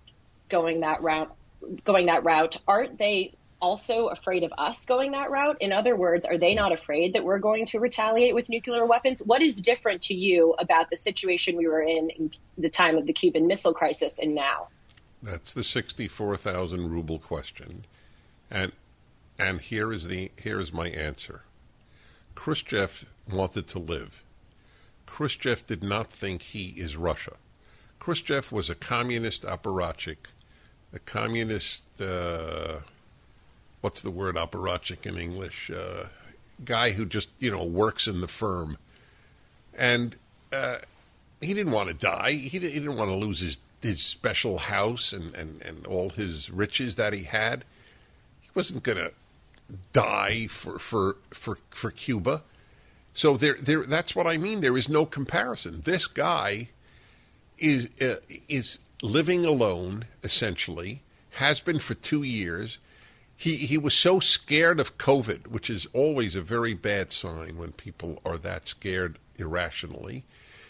going 0.49 0.81
that 0.81 1.01
route 1.01 1.35
going 1.83 2.05
that 2.05 2.23
route, 2.23 2.57
aren't 2.67 2.99
they 2.99 3.33
also 3.61 4.07
afraid 4.07 4.43
of 4.43 4.53
us 4.57 4.85
going 4.85 5.11
that 5.11 5.31
route? 5.31 5.57
In 5.59 5.71
other 5.71 5.95
words, 5.95 6.25
are 6.25 6.37
they 6.37 6.53
not 6.53 6.71
afraid 6.71 7.13
that 7.13 7.23
we're 7.23 7.39
going 7.39 7.65
to 7.67 7.79
retaliate 7.79 8.35
with 8.35 8.49
nuclear 8.49 8.85
weapons? 8.85 9.21
What 9.25 9.41
is 9.41 9.61
different 9.61 10.03
to 10.03 10.13
you 10.13 10.55
about 10.59 10.89
the 10.89 10.95
situation 10.95 11.57
we 11.57 11.67
were 11.67 11.81
in 11.81 12.09
in 12.09 12.31
the 12.57 12.69
time 12.69 12.97
of 12.97 13.05
the 13.05 13.13
Cuban 13.13 13.47
Missile 13.47 13.73
Crisis 13.73 14.19
and 14.19 14.35
now? 14.35 14.67
That's 15.21 15.53
the 15.53 15.63
64,000 15.63 16.91
ruble 16.91 17.19
question. 17.19 17.85
And 18.51 18.71
and 19.37 19.59
here 19.59 19.91
is 19.91 20.07
the 20.07 20.31
here 20.41 20.59
is 20.59 20.71
my 20.71 20.87
answer. 20.87 21.41
Khrushchev 22.35 23.05
wanted 23.31 23.67
to 23.69 23.79
live. 23.79 24.23
Khrushchev 25.05 25.65
did 25.67 25.83
not 25.83 26.11
think 26.11 26.41
he 26.41 26.69
is 26.77 26.95
Russia. 26.95 27.37
Khrushchev 27.99 28.51
was 28.51 28.69
a 28.69 28.75
communist 28.75 29.43
apparatchik, 29.43 30.27
a 30.93 30.99
communist 30.99 31.83
uh, 32.01 32.79
what's 33.85 34.01
the 34.01 34.09
word 34.09 34.35
apparatchik 34.35 35.05
in 35.05 35.15
English? 35.15 35.69
Uh, 35.69 36.07
guy 36.63 36.89
who 36.89 37.05
just 37.05 37.29
you 37.37 37.51
know 37.51 37.63
works 37.63 38.07
in 38.07 38.19
the 38.19 38.27
firm, 38.27 38.79
and 39.77 40.15
uh, 40.51 40.77
he 41.39 41.53
didn't 41.53 41.71
want 41.71 41.87
to 41.89 41.93
die. 41.93 42.31
He, 42.31 42.49
he 42.49 42.57
didn't 42.57 42.97
want 42.97 43.11
to 43.11 43.15
lose 43.15 43.41
his 43.41 43.59
his 43.83 44.01
special 44.01 44.57
house 44.57 45.13
and, 45.13 45.35
and, 45.35 45.61
and 45.61 45.85
all 45.85 46.09
his 46.09 46.49
riches 46.49 46.95
that 46.95 47.13
he 47.13 47.25
had. 47.25 47.63
He 48.41 48.49
wasn't 48.55 48.81
going 48.81 48.97
to 48.97 49.11
die 49.93 50.47
for 50.47 50.79
for 50.79 51.17
for 51.29 51.59
for 51.69 51.91
Cuba. 51.91 52.41
So 53.13 53.37
there 53.37 53.57
there 53.61 53.83
that's 53.83 54.15
what 54.15 54.25
I 54.25 54.37
mean. 54.37 54.61
There 54.61 54.77
is 54.77 54.89
no 54.89 55.05
comparison. 55.05 55.81
This 55.85 56.07
guy 56.07 56.69
is 57.59 57.89
uh, 58.01 58.15
is 58.49 58.79
living 59.03 59.45
alone 59.45 60.05
essentially. 60.23 61.03
Has 61.33 61.59
been 61.59 61.77
for 61.77 61.93
two 61.93 62.23
years 62.23 62.79
he 63.37 63.57
he 63.57 63.77
was 63.77 63.93
so 63.93 64.19
scared 64.19 64.79
of 64.79 64.97
COVID, 64.97 65.47
which 65.47 65.69
is 65.69 65.87
always 65.93 66.35
a 66.35 66.41
very 66.41 66.73
bad 66.73 67.11
sign 67.11 67.57
when 67.57 67.73
people 67.73 68.21
are 68.25 68.37
that 68.37 68.67
scared 68.67 69.19
irrationally. 69.37 70.23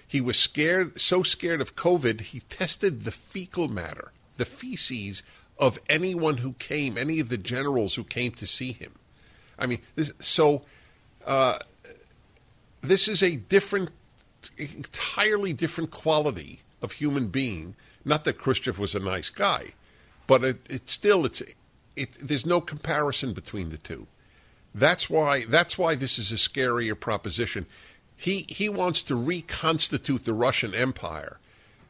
He 0.07 0.21
was 0.21 0.37
scared, 0.37 0.99
so 0.99 1.23
scared 1.23 1.61
of 1.61 1.75
COVID, 1.75 2.21
he 2.21 2.41
tested 2.41 3.03
the 3.03 3.11
fecal 3.11 3.67
matter, 3.67 4.11
the 4.37 4.45
feces 4.45 5.23
of 5.57 5.79
anyone 5.89 6.37
who 6.37 6.53
came, 6.53 6.97
any 6.97 7.19
of 7.19 7.29
the 7.29 7.37
generals 7.37 7.95
who 7.95 8.03
came 8.03 8.31
to 8.33 8.45
see 8.45 8.71
him. 8.71 8.93
I 9.57 9.65
mean, 9.65 9.79
this, 9.95 10.13
so 10.19 10.63
uh, 11.25 11.59
this 12.81 13.07
is 13.07 13.23
a 13.23 13.37
different, 13.37 13.89
entirely 14.57 15.53
different 15.53 15.91
quality 15.91 16.59
of 16.81 16.93
human 16.93 17.27
being. 17.27 17.75
Not 18.03 18.25
that 18.25 18.37
Khrushchev 18.37 18.77
was 18.77 18.93
a 18.95 18.99
nice 18.99 19.29
guy, 19.29 19.73
but 20.27 20.43
it, 20.43 20.57
it 20.69 20.89
still 20.89 21.25
it's 21.25 21.41
it, 21.95 22.09
there's 22.21 22.45
no 22.45 22.61
comparison 22.61 23.33
between 23.33 23.69
the 23.69 23.77
two. 23.77 24.07
That's 24.73 25.09
why 25.09 25.45
that's 25.45 25.77
why 25.77 25.95
this 25.95 26.19
is 26.19 26.31
a 26.31 26.35
scarier 26.35 26.99
proposition. 26.99 27.65
He 28.17 28.45
he 28.49 28.69
wants 28.69 29.03
to 29.03 29.15
reconstitute 29.15 30.25
the 30.25 30.33
Russian 30.33 30.73
Empire. 30.73 31.39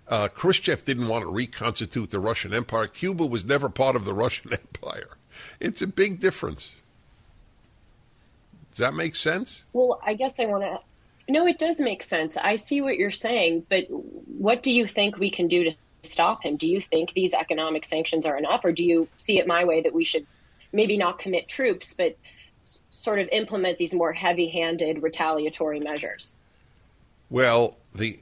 Uh, 0.08 0.28
Khrushchev 0.28 0.86
didn't 0.86 1.08
want 1.08 1.24
to 1.24 1.32
reconstitute 1.32 2.12
the 2.12 2.20
Russian 2.20 2.54
Empire. 2.54 2.86
Cuba 2.86 3.26
was 3.26 3.44
never 3.44 3.70
part 3.70 3.96
of 3.96 4.06
the 4.06 4.14
Russian 4.14 4.54
Empire. 4.54 5.18
It's 5.60 5.82
a 5.82 5.88
big 5.88 6.20
difference. 6.20 6.76
Does 8.70 8.80
that 8.80 8.94
make 8.94 9.16
sense? 9.16 9.64
Well, 9.74 10.00
I 10.06 10.14
guess 10.14 10.40
I 10.40 10.46
want 10.46 10.64
to. 10.64 10.80
No, 11.32 11.48
it 11.48 11.58
does 11.58 11.80
make 11.80 12.04
sense. 12.04 12.38
I 12.38 12.56
see 12.56 12.82
what 12.82 12.98
you're 12.98 13.10
saying, 13.10 13.66
but 13.68 13.86
what 13.90 14.62
do 14.62 14.72
you 14.72 14.86
think 14.86 15.18
we 15.18 15.32
can 15.32 15.48
do 15.48 15.64
to 15.64 15.76
stop 16.06 16.44
him. 16.44 16.56
Do 16.56 16.68
you 16.68 16.82
think 16.82 17.14
these 17.14 17.34
economic 17.34 17.86
sanctions 17.86 18.26
are 18.26 18.38
enough, 18.38 18.64
or 18.64 18.72
do 18.72 18.84
you 18.84 19.08
see 19.18 19.40
it 19.40 19.48
my 19.48 19.66
way 19.66 19.82
that 19.82 19.94
we 19.94 20.04
should 20.04 20.26
maybe 20.72 20.98
not 20.98 21.20
commit 21.20 21.48
troops, 21.48 21.94
but 21.94 22.18
s- 22.64 22.80
sort 22.92 23.20
of 23.20 23.30
implement 23.32 23.78
these 23.78 23.94
more 23.94 24.14
heavy-handed 24.14 25.04
retaliatory 25.04 25.80
measures? 25.80 26.38
Well, 27.30 27.78
the 27.94 28.20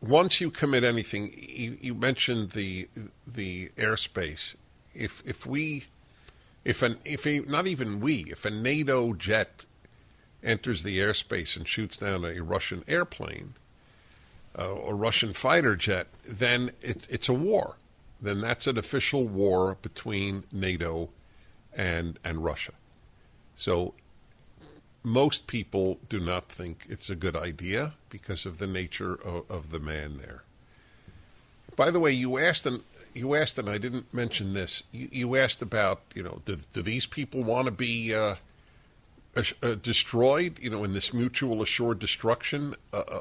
once 0.00 0.40
you 0.40 0.50
commit 0.50 0.84
anything, 0.84 1.32
you, 1.36 1.76
you 1.80 1.94
mentioned 1.94 2.50
the 2.52 2.88
the 3.26 3.70
airspace. 3.76 4.54
If 4.94 5.22
if 5.26 5.44
we 5.44 5.86
if 6.64 6.82
an 6.82 6.98
if 7.04 7.26
a, 7.26 7.40
not 7.40 7.66
even 7.66 8.00
we 8.00 8.26
if 8.30 8.44
a 8.44 8.50
NATO 8.50 9.12
jet 9.14 9.64
enters 10.42 10.82
the 10.82 10.98
airspace 11.00 11.56
and 11.56 11.66
shoots 11.66 11.96
down 11.96 12.24
a 12.24 12.40
Russian 12.40 12.84
airplane, 12.86 13.54
uh, 14.58 14.72
or 14.72 14.96
Russian 14.96 15.32
fighter 15.32 15.76
jet, 15.76 16.08
then 16.26 16.72
it's 16.82 17.06
it's 17.06 17.28
a 17.28 17.34
war. 17.34 17.76
Then 18.20 18.40
that's 18.40 18.66
an 18.66 18.76
official 18.76 19.24
war 19.24 19.78
between 19.80 20.44
NATO 20.52 21.10
and 21.72 22.18
and 22.24 22.44
Russia. 22.44 22.72
So 23.54 23.94
most 25.04 25.46
people 25.46 25.98
do 26.08 26.18
not 26.18 26.48
think 26.48 26.86
it's 26.88 27.08
a 27.08 27.16
good 27.16 27.36
idea 27.36 27.94
because 28.10 28.44
of 28.44 28.58
the 28.58 28.66
nature 28.66 29.14
of, 29.14 29.50
of 29.50 29.70
the 29.70 29.78
man 29.78 30.18
there. 30.18 30.42
By 31.76 31.90
the 31.90 32.00
way, 32.00 32.10
you 32.10 32.38
asked 32.38 32.66
and 32.66 32.82
you 33.14 33.34
asked, 33.34 33.58
and 33.58 33.68
I 33.70 33.78
didn't 33.78 34.12
mention 34.12 34.54
this. 34.54 34.82
You, 34.90 35.08
you 35.12 35.36
asked 35.36 35.62
about 35.62 36.02
you 36.14 36.22
know 36.22 36.42
do, 36.44 36.56
do 36.72 36.82
these 36.82 37.06
people 37.06 37.44
want 37.44 37.66
to 37.66 37.70
be 37.70 38.12
uh, 38.12 38.34
uh, 39.36 39.74
destroyed? 39.76 40.58
You 40.60 40.70
know, 40.70 40.82
in 40.82 40.94
this 40.94 41.14
mutual 41.14 41.62
assured 41.62 42.00
destruction 42.00 42.74
uh, 42.92 43.04
uh 43.08 43.20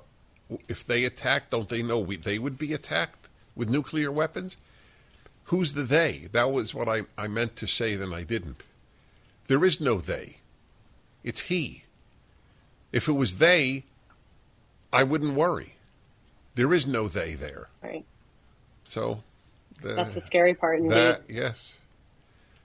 if 0.68 0.86
they 0.86 1.04
attack, 1.06 1.50
don't 1.50 1.70
they 1.70 1.82
know 1.82 2.00
we, 2.00 2.16
they 2.16 2.40
would 2.40 2.58
be 2.58 2.74
attacked 2.74 3.28
with 3.56 3.70
nuclear 3.70 4.12
weapons? 4.12 4.58
Who's 5.46 5.74
the 5.74 5.84
they? 5.84 6.28
That 6.32 6.52
was 6.52 6.74
what 6.74 6.90
I, 6.90 7.02
I 7.18 7.28
meant 7.28 7.56
to 7.58 7.68
say, 7.68 7.96
then 7.96 8.14
I 8.14 8.24
didn't. 8.24 8.64
There 9.48 9.64
is 9.64 9.80
no 9.80 10.00
they. 10.00 10.38
It's 11.24 11.42
he. 11.42 11.84
If 12.92 13.08
it 13.08 13.14
was 13.14 13.38
they, 13.38 13.84
I 14.92 15.04
wouldn't 15.04 15.36
worry. 15.36 15.74
There 16.56 16.74
is 16.74 16.88
no 16.88 17.08
they 17.08 17.34
there. 17.34 17.68
Right. 17.84 18.06
So 18.84 19.24
the, 19.82 19.94
that's 19.94 20.16
the 20.16 20.22
scary 20.22 20.54
part. 20.54 20.80
Indeed. 20.80 20.94
That, 20.94 21.22
yes. 21.30 21.78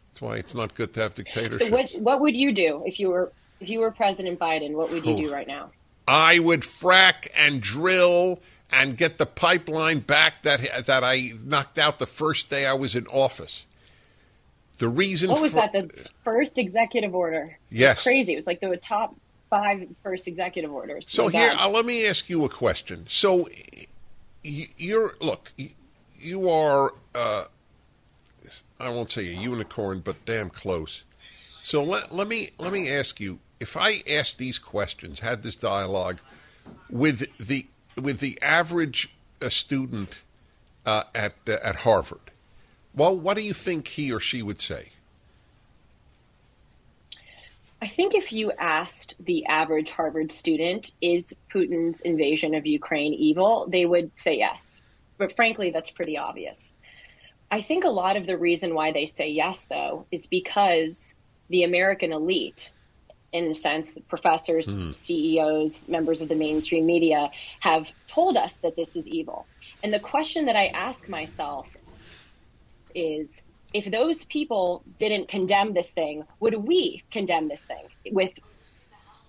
That's 0.09 0.23
why 0.23 0.37
it's 0.37 0.55
not 0.55 0.75
good 0.75 0.95
to 0.95 1.01
have 1.03 1.15
dictatorship. 1.15 1.69
So 1.69 1.71
what 1.71 1.91
what 2.01 2.21
would 2.21 2.35
you 2.35 2.53
do 2.53 2.83
if 2.87 2.99
you 3.01 3.11
were 3.11 3.33
if 3.61 3.69
you 3.69 3.81
were 3.81 3.91
President 3.91 4.39
Biden? 4.39 4.73
What 4.73 4.91
would 4.91 5.05
you 5.05 5.17
do 5.17 5.33
right 5.33 5.47
now? 5.47 5.71
I 6.07 6.39
would 6.39 6.63
frack 6.63 7.29
and 7.35 7.61
drill 7.61 8.41
and 8.71 8.97
get 8.97 9.19
the 9.19 9.27
pipeline 9.27 10.01
back 10.01 10.43
that 10.43 10.87
that 10.87 11.05
I 11.05 11.33
knocked 11.45 11.79
out 11.79 11.99
the 11.99 12.07
first 12.07 12.49
day 12.49 12.67
I 12.67 12.75
was 12.75 12.97
in 12.97 13.07
office. 13.07 13.67
The 14.79 14.89
reason 14.89 15.31
what 15.31 15.43
was 15.43 15.53
for, 15.53 15.61
that? 15.61 15.73
The 15.73 16.09
first 16.25 16.59
executive 16.59 17.15
order. 17.15 17.57
Yes, 17.71 18.03
crazy. 18.03 18.33
It 18.33 18.37
was 18.37 18.47
like 18.47 18.61
the 18.61 18.77
top 18.77 19.15
five 19.51 19.87
first 20.03 20.27
executive 20.27 20.73
orders. 20.73 21.09
So 21.09 21.29
here, 21.29 21.55
uh, 21.57 21.69
let 21.69 21.85
me 21.85 22.07
ask 22.07 22.29
you 22.31 22.45
a 22.45 22.49
question. 22.49 23.05
So 23.09 23.49
you're 24.43 25.15
look, 25.21 25.53
you 26.19 26.49
are 26.49 26.95
uh, 27.15 27.45
I 28.81 28.89
won't 28.89 29.11
say 29.11 29.29
a 29.29 29.39
unicorn, 29.39 30.01
but 30.01 30.25
damn 30.25 30.51
close. 30.51 31.05
So 31.63 31.85
let, 31.85 32.13
let 32.13 32.27
me 32.27 32.51
let 32.59 32.73
me 32.73 32.91
ask 32.91 33.21
you: 33.21 33.39
If 33.63 33.77
I 33.77 34.03
asked 34.11 34.39
these 34.39 34.59
questions, 34.59 35.21
had 35.21 35.45
this 35.45 35.55
dialogue 35.55 36.19
with 36.91 37.29
the 37.39 37.67
with 37.97 38.19
the 38.19 38.37
average 38.43 39.09
uh, 39.41 39.51
student 39.51 40.23
uh, 40.85 41.05
at 41.15 41.35
uh, 41.49 41.59
at 41.63 41.77
Harvard, 41.77 42.33
well, 42.93 43.17
what 43.17 43.37
do 43.37 43.43
you 43.43 43.55
think 43.55 43.87
he 43.87 44.13
or 44.13 44.19
she 44.19 44.43
would 44.43 44.61
say? 44.61 44.89
I 47.81 47.87
think 47.87 48.15
if 48.17 48.33
you 48.33 48.51
asked 48.51 49.15
the 49.21 49.47
average 49.47 49.93
Harvard 49.93 50.33
student, 50.33 50.91
is 51.01 51.37
Putin's 51.49 52.01
invasion 52.01 52.57
of 52.57 52.67
Ukraine 52.67 53.15
evil, 53.15 53.67
they 53.69 53.87
would 53.87 54.11
say 54.17 54.39
yes. 54.39 54.81
But 55.19 55.37
frankly, 55.37 55.71
that's 55.71 55.93
pretty 55.93 56.19
obvious. 56.19 56.73
I 57.49 57.61
think 57.61 57.85
a 57.85 57.91
lot 57.91 58.17
of 58.17 58.27
the 58.27 58.37
reason 58.37 58.75
why 58.75 58.91
they 58.91 59.07
say 59.07 59.29
yes, 59.29 59.67
though, 59.67 60.07
is 60.11 60.27
because 60.27 61.15
the 61.49 61.63
American 61.63 62.13
elite, 62.13 62.73
in 63.33 63.47
a 63.47 63.55
sense, 63.55 63.99
professors, 64.09 64.67
mm. 64.67 64.93
CEOs, 64.93 65.89
members 65.89 66.21
of 66.21 66.29
the 66.29 66.35
mainstream 66.35 66.85
media, 66.85 67.31
have 67.61 67.93
told 68.07 68.37
us 68.37 68.57
that 68.59 68.77
this 68.77 68.95
is 68.95 69.09
evil. 69.09 69.47
And 69.83 69.93
the 69.93 70.01
question 70.01 70.47
that 70.47 70.57
I 70.57 70.67
ask 70.67 71.09
myself 71.09 71.75
is 72.95 73.43
if 73.73 73.91
those 73.91 74.25
people 74.25 74.83
didn't 74.99 75.29
condemn 75.29 75.73
this 75.73 75.91
thing, 75.91 76.25
would 76.41 76.55
we 76.55 77.03
condemn 77.11 77.49
this 77.49 77.65
thing 77.65 77.85
with 78.13 78.39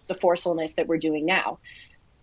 the 0.07 0.13
forcefulness 0.15 0.73
that 0.73 0.87
we're 0.87 0.97
doing 0.97 1.25
now? 1.25 1.59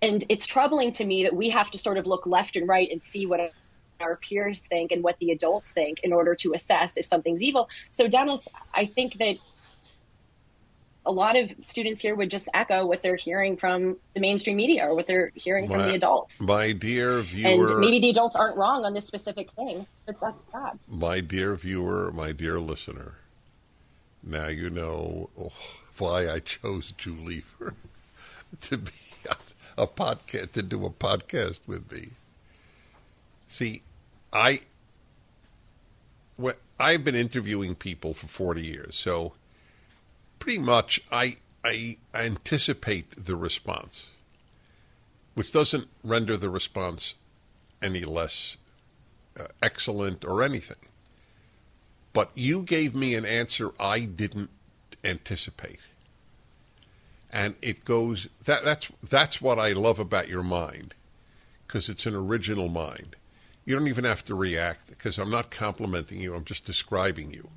And 0.02 0.24
it's 0.28 0.46
troubling 0.46 0.92
to 0.94 1.04
me 1.04 1.24
that 1.24 1.34
we 1.34 1.50
have 1.50 1.70
to 1.70 1.78
sort 1.78 1.98
of 1.98 2.06
look 2.06 2.26
left 2.26 2.56
and 2.56 2.68
right 2.68 2.90
and 2.90 3.02
see 3.02 3.26
what 3.26 3.52
our 4.00 4.16
peers 4.16 4.66
think 4.66 4.92
and 4.92 5.02
what 5.02 5.18
the 5.18 5.30
adults 5.30 5.72
think 5.72 6.00
in 6.00 6.12
order 6.12 6.34
to 6.34 6.54
assess 6.54 6.96
if 6.96 7.06
something's 7.06 7.42
evil. 7.42 7.68
So, 7.92 8.08
Dennis, 8.08 8.48
I 8.72 8.86
think 8.86 9.18
that 9.18 9.36
a 11.10 11.12
lot 11.12 11.36
of 11.36 11.50
students 11.66 12.00
here 12.00 12.14
would 12.14 12.30
just 12.30 12.48
echo 12.54 12.86
what 12.86 13.02
they're 13.02 13.16
hearing 13.16 13.56
from 13.56 13.96
the 14.14 14.20
mainstream 14.20 14.56
media 14.56 14.86
or 14.86 14.94
what 14.94 15.08
they're 15.08 15.32
hearing 15.34 15.68
my, 15.68 15.74
from 15.74 15.88
the 15.88 15.94
adults. 15.94 16.40
My 16.40 16.70
dear 16.70 17.20
viewer. 17.22 17.72
And 17.72 17.80
maybe 17.80 17.98
the 17.98 18.10
adults 18.10 18.36
aren't 18.36 18.56
wrong 18.56 18.84
on 18.84 18.94
this 18.94 19.06
specific 19.06 19.50
thing, 19.50 19.88
but 20.06 20.20
that's 20.20 20.52
sad. 20.52 20.78
My 20.88 21.20
dear 21.20 21.56
viewer, 21.56 22.12
my 22.12 22.30
dear 22.30 22.60
listener, 22.60 23.14
now 24.22 24.46
you 24.46 24.70
know 24.70 25.30
why 25.98 26.30
I 26.30 26.38
chose 26.38 26.92
Julie 26.96 27.40
for, 27.58 27.74
to 28.62 28.78
be 28.78 28.92
a, 29.28 29.82
a 29.82 29.86
podcast, 29.88 30.52
to 30.52 30.62
do 30.62 30.86
a 30.86 30.90
podcast 30.90 31.62
with 31.66 31.90
me. 31.90 32.10
See, 33.48 33.82
I. 34.32 34.60
What, 36.36 36.58
I've 36.78 37.04
been 37.04 37.16
interviewing 37.16 37.74
people 37.74 38.14
for 38.14 38.28
40 38.28 38.62
years, 38.62 38.96
so 38.96 39.32
pretty 40.40 40.58
much 40.58 41.00
I, 41.12 41.36
I 41.62 41.98
anticipate 42.12 43.24
the 43.24 43.36
response, 43.36 44.08
which 45.34 45.52
doesn't 45.52 45.86
render 46.02 46.36
the 46.36 46.50
response 46.50 47.14
any 47.80 48.00
less 48.00 48.56
uh, 49.38 49.44
excellent 49.62 50.24
or 50.24 50.42
anything. 50.42 50.88
But 52.12 52.32
you 52.34 52.62
gave 52.62 52.96
me 52.96 53.14
an 53.14 53.24
answer 53.24 53.70
I 53.78 54.00
didn't 54.00 54.50
anticipate. 55.04 55.78
And 57.32 57.54
it 57.62 57.84
goes 57.84 58.26
that 58.44 58.64
that's 58.64 58.90
that's 59.08 59.40
what 59.40 59.60
I 59.60 59.72
love 59.72 60.00
about 60.00 60.28
your 60.28 60.42
mind 60.42 60.94
because 61.64 61.88
it's 61.88 62.06
an 62.06 62.16
original 62.16 62.68
mind. 62.68 63.14
You 63.64 63.76
don't 63.76 63.86
even 63.86 64.02
have 64.02 64.24
to 64.24 64.34
react 64.34 64.88
because 64.88 65.18
I'm 65.18 65.30
not 65.30 65.52
complimenting 65.52 66.18
you, 66.18 66.34
I'm 66.34 66.44
just 66.44 66.64
describing 66.64 67.30
you. 67.30 67.50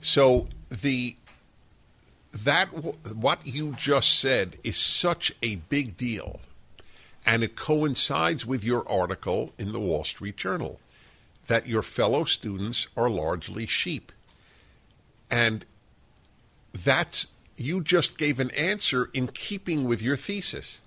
So 0.00 0.46
the 0.68 1.16
that 2.44 2.66
what 3.14 3.46
you 3.46 3.72
just 3.72 4.18
said 4.18 4.56
is 4.64 4.76
such 4.76 5.32
a 5.42 5.56
big 5.56 5.96
deal 5.96 6.40
and 7.24 7.42
it 7.42 7.56
coincides 7.56 8.46
with 8.46 8.62
your 8.62 8.88
article 8.88 9.52
in 9.58 9.72
the 9.72 9.80
Wall 9.80 10.04
Street 10.04 10.36
Journal 10.36 10.80
that 11.48 11.66
your 11.66 11.82
fellow 11.82 12.24
students 12.24 12.88
are 12.96 13.10
largely 13.10 13.66
sheep. 13.66 14.12
And 15.30 15.66
that's 16.72 17.28
you 17.56 17.82
just 17.82 18.18
gave 18.18 18.38
an 18.38 18.50
answer 18.52 19.10
in 19.12 19.28
keeping 19.28 19.84
with 19.84 20.02
your 20.02 20.16
thesis. 20.16 20.78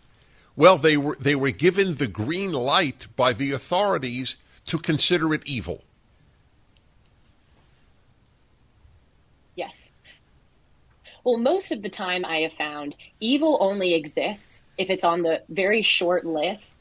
Well, 0.56 0.78
they 0.78 0.98
were 0.98 1.18
they 1.20 1.36
were 1.36 1.52
given 1.52 1.96
the 1.96 2.08
green 2.08 2.52
light 2.52 3.08
by 3.16 3.34
the 3.34 3.52
authorities 3.52 4.36
to 4.68 4.78
consider 4.78 5.34
it 5.34 5.42
evil. 5.46 5.84
Yes. 9.56 9.92
Well, 11.24 11.38
most 11.38 11.72
of 11.72 11.82
the 11.82 11.90
time 11.90 12.26
I 12.26 12.42
have 12.42 12.54
found 12.54 12.96
evil 13.20 13.58
only 13.60 13.94
exists 13.94 14.64
if 14.78 14.90
it's 14.90 15.04
on 15.04 15.22
the 15.22 15.42
very 15.50 15.82
short 15.82 16.26
list 16.26 16.74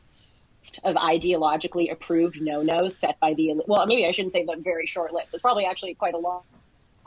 of 0.84 0.96
ideologically 0.96 1.90
approved 1.90 2.40
no-nos 2.40 2.96
set 2.96 3.18
by 3.20 3.32
the 3.34 3.62
well 3.66 3.86
maybe 3.86 4.06
I 4.06 4.10
shouldn't 4.10 4.32
say 4.32 4.44
the 4.44 4.56
very 4.56 4.86
short 4.86 5.12
list. 5.12 5.32
It's 5.34 5.42
probably 5.42 5.64
actually 5.64 5.94
quite 5.94 6.14
a 6.14 6.18
long 6.18 6.42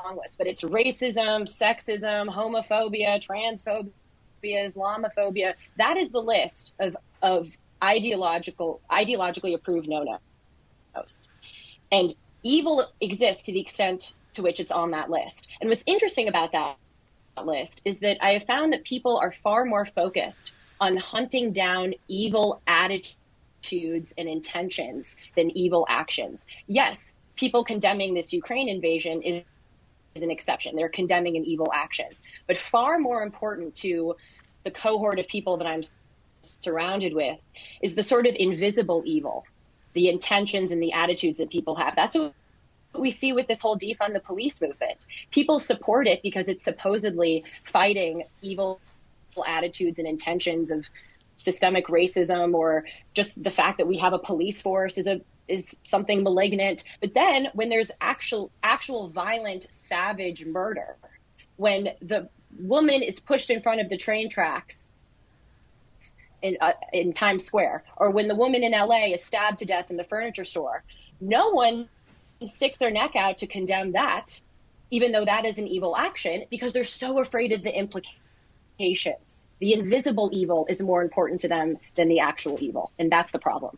long 0.03 0.17
list, 0.17 0.37
but 0.37 0.47
it's 0.47 0.63
racism, 0.63 1.43
sexism, 1.43 2.33
homophobia, 2.33 3.23
transphobia, 3.25 3.91
Islamophobia. 4.43 5.53
That 5.77 5.97
is 5.97 6.11
the 6.11 6.21
list 6.21 6.73
of 6.79 6.97
of 7.21 7.49
ideological 7.83 8.81
ideologically 8.89 9.53
approved 9.53 9.87
no-nos. 9.87 11.29
And 11.91 12.15
evil 12.43 12.87
exists 12.99 13.43
to 13.43 13.51
the 13.51 13.59
extent 13.59 14.13
to 14.33 14.41
which 14.41 14.59
it's 14.59 14.71
on 14.71 14.91
that 14.91 15.09
list. 15.09 15.47
And 15.59 15.69
what's 15.69 15.83
interesting 15.85 16.27
about 16.27 16.53
that 16.53 16.77
list 17.37 17.81
is 17.85 17.99
that 17.99 18.17
I 18.21 18.31
have 18.33 18.43
found 18.45 18.73
that 18.73 18.83
people 18.83 19.17
are 19.17 19.31
far 19.31 19.65
more 19.65 19.85
focused 19.85 20.51
on 20.79 20.97
hunting 20.97 21.51
down 21.51 21.93
evil 22.07 22.61
attitudes 22.67 24.13
and 24.17 24.27
intentions 24.27 25.15
than 25.35 25.51
evil 25.51 25.85
actions. 25.89 26.45
Yes, 26.67 27.15
people 27.35 27.63
condemning 27.63 28.13
this 28.13 28.33
Ukraine 28.33 28.69
invasion 28.69 29.21
is, 29.21 29.43
is 30.15 30.23
an 30.23 30.31
exception. 30.31 30.75
They're 30.75 30.89
condemning 30.89 31.37
an 31.37 31.45
evil 31.45 31.71
action. 31.73 32.07
But 32.47 32.57
far 32.57 32.99
more 32.99 33.23
important 33.23 33.75
to 33.77 34.15
the 34.63 34.71
cohort 34.71 35.19
of 35.19 35.27
people 35.27 35.57
that 35.57 35.67
I'm 35.67 35.83
surrounded 36.41 37.13
with 37.13 37.39
is 37.81 37.95
the 37.95 38.03
sort 38.03 38.27
of 38.27 38.35
invisible 38.35 39.03
evil, 39.05 39.45
the 39.93 40.09
intentions 40.09 40.71
and 40.71 40.81
the 40.81 40.93
attitudes 40.93 41.37
that 41.37 41.49
people 41.49 41.75
have. 41.75 41.95
That's 41.95 42.15
what 42.15 42.33
we 42.93 43.11
see 43.11 43.33
with 43.33 43.47
this 43.47 43.61
whole 43.61 43.77
defund 43.77 44.13
the 44.13 44.19
police 44.19 44.61
movement. 44.61 45.05
People 45.31 45.59
support 45.59 46.07
it 46.07 46.21
because 46.21 46.47
it's 46.47 46.63
supposedly 46.63 47.43
fighting 47.63 48.23
evil 48.41 48.79
attitudes 49.47 49.97
and 49.99 50.07
intentions 50.07 50.71
of 50.71 50.85
systemic 51.37 51.87
racism 51.87 52.53
or 52.53 52.85
just 53.13 53.41
the 53.41 53.49
fact 53.49 53.77
that 53.77 53.87
we 53.87 53.97
have 53.97 54.13
a 54.13 54.19
police 54.19 54.61
force 54.61 54.97
is 54.97 55.07
a 55.07 55.21
is 55.47 55.77
something 55.83 56.23
malignant. 56.23 56.83
But 56.99 57.13
then 57.13 57.47
when 57.53 57.69
there's 57.69 57.91
actual 57.99 58.51
actual 58.63 59.09
violent 59.09 59.67
savage 59.69 60.45
murder, 60.45 60.95
when 61.57 61.89
the 62.01 62.29
woman 62.59 63.01
is 63.01 63.19
pushed 63.19 63.49
in 63.49 63.61
front 63.61 63.81
of 63.81 63.89
the 63.89 63.97
train 63.97 64.29
tracks 64.29 64.89
in, 66.41 66.57
uh, 66.59 66.73
in 66.93 67.13
Times 67.13 67.45
Square, 67.45 67.83
or 67.97 68.11
when 68.11 68.27
the 68.27 68.35
woman 68.35 68.63
in 68.63 68.71
LA 68.71 69.07
is 69.13 69.23
stabbed 69.23 69.59
to 69.59 69.65
death 69.65 69.91
in 69.91 69.97
the 69.97 70.03
furniture 70.03 70.45
store, 70.45 70.83
no 71.19 71.51
one 71.51 71.89
sticks 72.47 72.77
their 72.77 72.91
neck 72.91 73.15
out 73.15 73.39
to 73.39 73.47
condemn 73.47 73.93
that, 73.93 74.41
even 74.89 75.11
though 75.11 75.25
that 75.25 75.45
is 75.45 75.57
an 75.57 75.67
evil 75.67 75.95
action, 75.95 76.45
because 76.49 76.73
they're 76.73 76.83
so 76.83 77.19
afraid 77.19 77.51
of 77.51 77.63
the 77.63 77.75
implications. 77.75 79.49
The 79.59 79.73
invisible 79.73 80.29
evil 80.33 80.65
is 80.69 80.81
more 80.81 81.01
important 81.01 81.41
to 81.41 81.47
them 81.47 81.77
than 81.95 82.07
the 82.07 82.19
actual 82.19 82.57
evil, 82.61 82.91
and 82.97 83.11
that's 83.11 83.31
the 83.31 83.39
problem. 83.39 83.77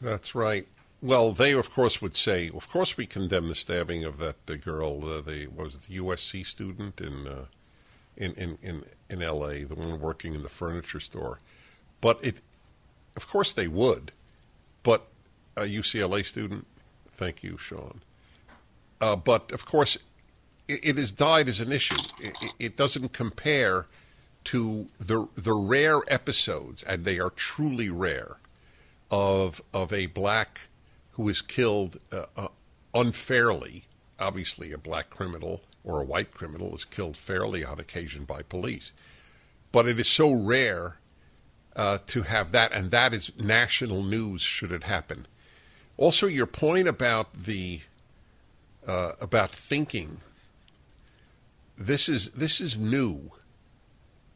That's 0.00 0.34
right. 0.34 0.66
Well, 1.02 1.32
they 1.32 1.52
of 1.52 1.70
course 1.70 2.02
would 2.02 2.16
say, 2.16 2.50
of 2.54 2.68
course 2.68 2.96
we 2.96 3.06
condemn 3.06 3.48
the 3.48 3.54
stabbing 3.54 4.04
of 4.04 4.18
that 4.18 4.36
uh, 4.48 4.56
girl, 4.56 5.04
uh, 5.04 5.20
the 5.20 5.46
was 5.46 5.78
the 5.78 5.96
USC 5.96 6.44
student 6.46 7.00
in, 7.00 7.26
uh, 7.26 7.46
in 8.16 8.32
in 8.34 8.58
in 8.62 8.84
in 9.08 9.22
L.A., 9.22 9.64
the 9.64 9.74
one 9.74 9.98
working 9.98 10.34
in 10.34 10.42
the 10.42 10.48
furniture 10.48 11.00
store. 11.00 11.38
But 12.00 12.22
it, 12.22 12.36
of 13.16 13.26
course, 13.26 13.52
they 13.52 13.68
would. 13.68 14.12
But 14.82 15.06
a 15.56 15.62
UCLA 15.62 16.24
student. 16.24 16.66
Thank 17.10 17.42
you, 17.42 17.58
Sean. 17.58 18.00
Uh, 19.00 19.16
but 19.16 19.52
of 19.52 19.64
course, 19.64 19.98
it, 20.68 20.96
has 20.96 21.12
died 21.12 21.48
as 21.48 21.60
an 21.60 21.72
issue. 21.72 21.96
It, 22.20 22.54
it, 22.58 22.76
doesn't 22.76 23.12
compare 23.12 23.86
to 24.44 24.88
the 24.98 25.26
the 25.36 25.54
rare 25.54 26.00
episodes, 26.08 26.82
and 26.82 27.04
they 27.04 27.18
are 27.18 27.30
truly 27.30 27.88
rare, 27.90 28.36
of 29.10 29.60
of 29.72 29.92
a 29.92 30.06
black 30.06 30.68
who 31.12 31.28
is 31.28 31.42
killed 31.42 31.98
uh, 32.12 32.26
uh, 32.36 32.48
unfairly. 32.94 33.84
Obviously, 34.18 34.70
a 34.72 34.78
black 34.78 35.10
criminal 35.10 35.62
or 35.82 36.02
a 36.02 36.04
white 36.04 36.32
criminal 36.32 36.74
is 36.74 36.84
killed 36.84 37.16
fairly 37.16 37.64
on 37.64 37.80
occasion 37.80 38.24
by 38.24 38.42
police, 38.42 38.92
but 39.72 39.88
it 39.88 39.98
is 39.98 40.08
so 40.08 40.32
rare 40.32 40.96
uh, 41.74 41.98
to 42.06 42.22
have 42.22 42.52
that, 42.52 42.72
and 42.72 42.90
that 42.90 43.14
is 43.14 43.32
national 43.38 44.02
news 44.02 44.42
should 44.42 44.72
it 44.72 44.84
happen 44.84 45.26
Also, 46.00 46.26
your 46.26 46.46
point 46.46 46.88
about 46.88 47.34
the 47.34 47.82
uh, 48.86 49.12
about 49.20 49.54
thinking. 49.54 50.22
This 51.76 52.08
is 52.08 52.30
this 52.30 52.58
is 52.58 52.78
new, 52.78 53.32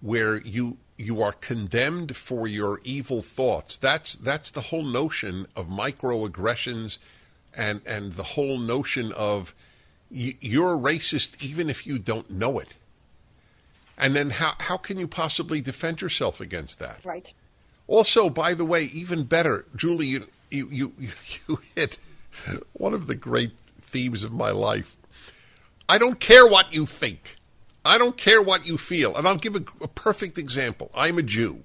where 0.02 0.42
you 0.42 0.76
you 0.98 1.22
are 1.22 1.32
condemned 1.32 2.16
for 2.16 2.46
your 2.46 2.80
evil 2.84 3.22
thoughts. 3.22 3.78
That's 3.78 4.14
that's 4.14 4.50
the 4.50 4.60
whole 4.60 4.84
notion 4.84 5.46
of 5.56 5.68
microaggressions, 5.68 6.98
and 7.54 7.80
and 7.86 8.12
the 8.12 8.22
whole 8.22 8.58
notion 8.58 9.10
of 9.12 9.54
y- 10.10 10.34
you're 10.42 10.74
a 10.74 10.78
racist 10.78 11.42
even 11.42 11.70
if 11.70 11.86
you 11.86 11.98
don't 11.98 12.30
know 12.30 12.58
it. 12.58 12.74
And 13.96 14.14
then 14.14 14.28
how 14.28 14.52
how 14.60 14.76
can 14.76 14.98
you 14.98 15.08
possibly 15.08 15.62
defend 15.62 16.02
yourself 16.02 16.42
against 16.42 16.78
that? 16.78 17.00
Right. 17.04 17.32
Also, 17.86 18.28
by 18.28 18.52
the 18.52 18.66
way, 18.66 18.84
even 18.84 19.24
better, 19.24 19.64
Julie, 19.74 20.06
you 20.06 20.26
you 20.54 20.68
you, 20.70 20.92
you 21.48 21.58
hit 21.74 21.98
one 22.72 22.94
of 22.94 23.06
the 23.06 23.14
great 23.14 23.52
themes 23.80 24.24
of 24.24 24.32
my 24.32 24.50
life. 24.50 24.96
I 25.88 25.98
don't 25.98 26.18
care 26.18 26.46
what 26.46 26.74
you 26.74 26.86
think. 26.86 27.36
I 27.84 27.98
don't 27.98 28.16
care 28.16 28.40
what 28.40 28.66
you 28.66 28.78
feel. 28.78 29.14
And 29.14 29.28
I'll 29.28 29.36
give 29.36 29.54
a, 29.54 29.64
a 29.82 29.88
perfect 29.88 30.38
example. 30.38 30.90
I'm 30.94 31.18
a 31.18 31.22
Jew. 31.22 31.64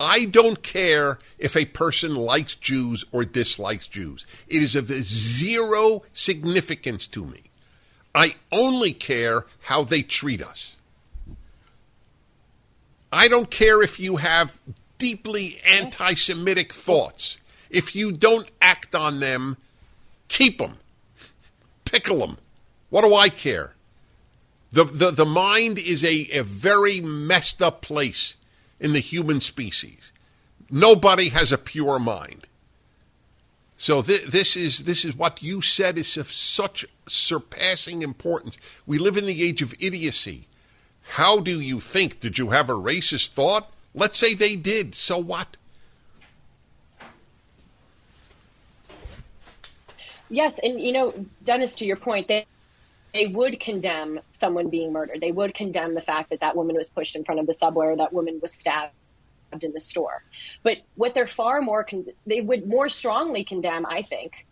I 0.00 0.24
don't 0.24 0.62
care 0.62 1.18
if 1.38 1.56
a 1.56 1.66
person 1.66 2.16
likes 2.16 2.54
Jews 2.54 3.04
or 3.12 3.24
dislikes 3.24 3.86
Jews. 3.86 4.26
It 4.48 4.62
is 4.62 4.74
of 4.74 4.88
zero 4.88 6.02
significance 6.12 7.06
to 7.08 7.24
me. 7.24 7.42
I 8.14 8.34
only 8.50 8.92
care 8.92 9.46
how 9.62 9.84
they 9.84 10.02
treat 10.02 10.42
us. 10.42 10.76
I 13.12 13.28
don't 13.28 13.50
care 13.50 13.82
if 13.82 14.00
you 14.00 14.16
have 14.16 14.58
deeply 14.98 15.60
anti 15.64 16.14
Semitic 16.14 16.72
thoughts. 16.72 17.38
If 17.74 17.96
you 17.96 18.12
don't 18.12 18.50
act 18.62 18.94
on 18.94 19.20
them, 19.20 19.56
keep 20.28 20.58
them, 20.58 20.76
pickle 21.84 22.20
them. 22.20 22.38
What 22.90 23.02
do 23.02 23.14
I 23.14 23.28
care? 23.28 23.74
The, 24.72 24.84
the, 24.84 25.10
the 25.10 25.24
mind 25.24 25.78
is 25.78 26.04
a, 26.04 26.28
a 26.32 26.42
very 26.42 27.00
messed 27.00 27.60
up 27.60 27.82
place 27.82 28.36
in 28.80 28.92
the 28.92 29.00
human 29.00 29.40
species. 29.40 30.12
Nobody 30.70 31.28
has 31.28 31.52
a 31.52 31.58
pure 31.58 31.98
mind. 31.98 32.46
So 33.76 34.02
th- 34.02 34.26
this 34.26 34.56
is 34.56 34.84
this 34.84 35.04
is 35.04 35.16
what 35.16 35.42
you 35.42 35.60
said 35.60 35.98
is 35.98 36.16
of 36.16 36.30
such 36.30 36.86
surpassing 37.06 38.02
importance. 38.02 38.56
We 38.86 38.98
live 38.98 39.16
in 39.16 39.26
the 39.26 39.42
age 39.42 39.62
of 39.62 39.74
idiocy. 39.80 40.46
How 41.02 41.40
do 41.40 41.60
you 41.60 41.80
think? 41.80 42.20
Did 42.20 42.38
you 42.38 42.50
have 42.50 42.70
a 42.70 42.74
racist 42.74 43.30
thought? 43.30 43.70
Let's 43.94 44.18
say 44.18 44.34
they 44.34 44.56
did. 44.56 44.94
So 44.94 45.18
what? 45.18 45.56
Yes, 50.30 50.58
and 50.58 50.80
you 50.80 50.92
know, 50.92 51.26
Dennis, 51.42 51.76
to 51.76 51.84
your 51.84 51.96
point, 51.96 52.28
they 52.28 52.46
they 53.12 53.26
would 53.26 53.60
condemn 53.60 54.20
someone 54.32 54.70
being 54.70 54.92
murdered. 54.92 55.20
They 55.20 55.30
would 55.30 55.54
condemn 55.54 55.94
the 55.94 56.00
fact 56.00 56.30
that 56.30 56.40
that 56.40 56.56
woman 56.56 56.74
was 56.74 56.88
pushed 56.88 57.14
in 57.14 57.24
front 57.24 57.40
of 57.40 57.46
the 57.46 57.54
subway 57.54 57.86
or 57.86 57.96
that 57.96 58.12
woman 58.12 58.40
was 58.42 58.52
stabbed 58.52 58.92
in 59.62 59.72
the 59.72 59.80
store. 59.80 60.24
But 60.64 60.78
what 60.96 61.14
they're 61.14 61.28
far 61.28 61.62
more 61.62 61.84
con- 61.84 62.06
they 62.26 62.40
would 62.40 62.66
more 62.66 62.88
strongly 62.88 63.44
condemn, 63.44 63.86
I 63.86 64.02
think, 64.02 64.46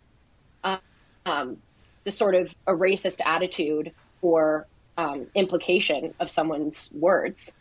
uh, 0.63 0.77
um, 1.25 1.57
the 2.05 2.11
sort 2.11 2.35
of 2.35 2.55
a 2.65 2.71
racist 2.71 3.19
attitude 3.25 3.91
or 4.21 4.65
um, 4.97 5.27
implication 5.35 6.13
of 6.21 6.29
someone's 6.29 6.89
words. 6.93 7.53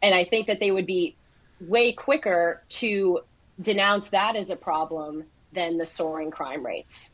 And 0.00 0.14
I 0.14 0.24
think 0.24 0.46
that 0.46 0.60
they 0.60 0.70
would 0.70 0.86
be 0.86 1.16
way 1.60 1.92
quicker 1.92 2.62
to 2.68 3.20
denounce 3.60 4.10
that 4.10 4.36
as 4.36 4.48
a 4.48 4.56
problem 4.56 5.24
than 5.52 5.76
the 5.76 5.86
soaring 5.86 6.30
crime 6.30 6.64
rates. 6.64 7.10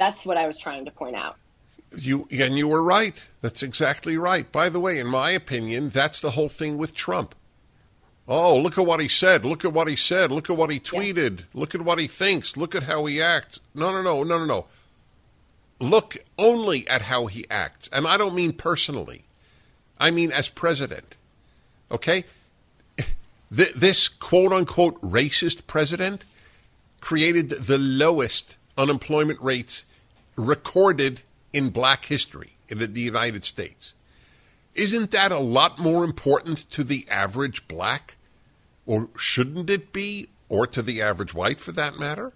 That's 0.00 0.24
what 0.24 0.38
I 0.38 0.46
was 0.46 0.56
trying 0.56 0.86
to 0.86 0.90
point 0.90 1.14
out. 1.14 1.36
You 1.94 2.26
and 2.30 2.56
you 2.56 2.66
were 2.66 2.82
right. 2.82 3.14
That's 3.42 3.62
exactly 3.62 4.16
right. 4.16 4.50
By 4.50 4.70
the 4.70 4.80
way, 4.80 4.98
in 4.98 5.06
my 5.06 5.30
opinion, 5.32 5.90
that's 5.90 6.22
the 6.22 6.30
whole 6.30 6.48
thing 6.48 6.78
with 6.78 6.94
Trump. 6.94 7.34
Oh, 8.26 8.56
look 8.56 8.78
at 8.78 8.86
what 8.86 9.00
he 9.00 9.08
said. 9.08 9.44
Look 9.44 9.62
at 9.64 9.74
what 9.74 9.88
he 9.88 9.96
said. 9.96 10.30
Look 10.30 10.48
at 10.48 10.56
what 10.56 10.70
he 10.70 10.80
tweeted. 10.80 11.40
Yes. 11.40 11.46
Look 11.52 11.74
at 11.74 11.82
what 11.82 11.98
he 11.98 12.06
thinks. 12.06 12.56
Look 12.56 12.74
at 12.74 12.84
how 12.84 13.04
he 13.04 13.20
acts. 13.20 13.60
No, 13.74 13.92
no, 13.92 14.00
no, 14.00 14.22
no, 14.22 14.38
no, 14.38 14.46
no. 14.46 14.66
Look 15.80 16.16
only 16.38 16.88
at 16.88 17.02
how 17.02 17.26
he 17.26 17.44
acts. 17.50 17.90
And 17.92 18.06
I 18.06 18.16
don't 18.16 18.34
mean 18.34 18.52
personally. 18.54 19.24
I 19.98 20.10
mean 20.10 20.32
as 20.32 20.48
president. 20.48 21.16
Okay? 21.90 22.24
This 23.50 24.08
quote 24.08 24.52
unquote 24.52 24.98
racist 25.02 25.66
president 25.66 26.24
created 27.00 27.50
the 27.50 27.78
lowest 27.78 28.56
unemployment 28.78 29.40
rates 29.42 29.84
recorded 30.46 31.22
in 31.52 31.70
black 31.70 32.04
history 32.04 32.52
in 32.68 32.78
the 32.78 33.00
United 33.00 33.44
States. 33.44 33.94
Isn't 34.74 35.10
that 35.10 35.32
a 35.32 35.38
lot 35.38 35.78
more 35.78 36.04
important 36.04 36.70
to 36.70 36.84
the 36.84 37.06
average 37.10 37.66
black? 37.68 38.16
Or 38.86 39.08
shouldn't 39.16 39.70
it 39.70 39.92
be, 39.92 40.28
or 40.48 40.66
to 40.66 40.82
the 40.82 41.02
average 41.02 41.34
white 41.34 41.60
for 41.60 41.72
that 41.72 41.98
matter, 41.98 42.32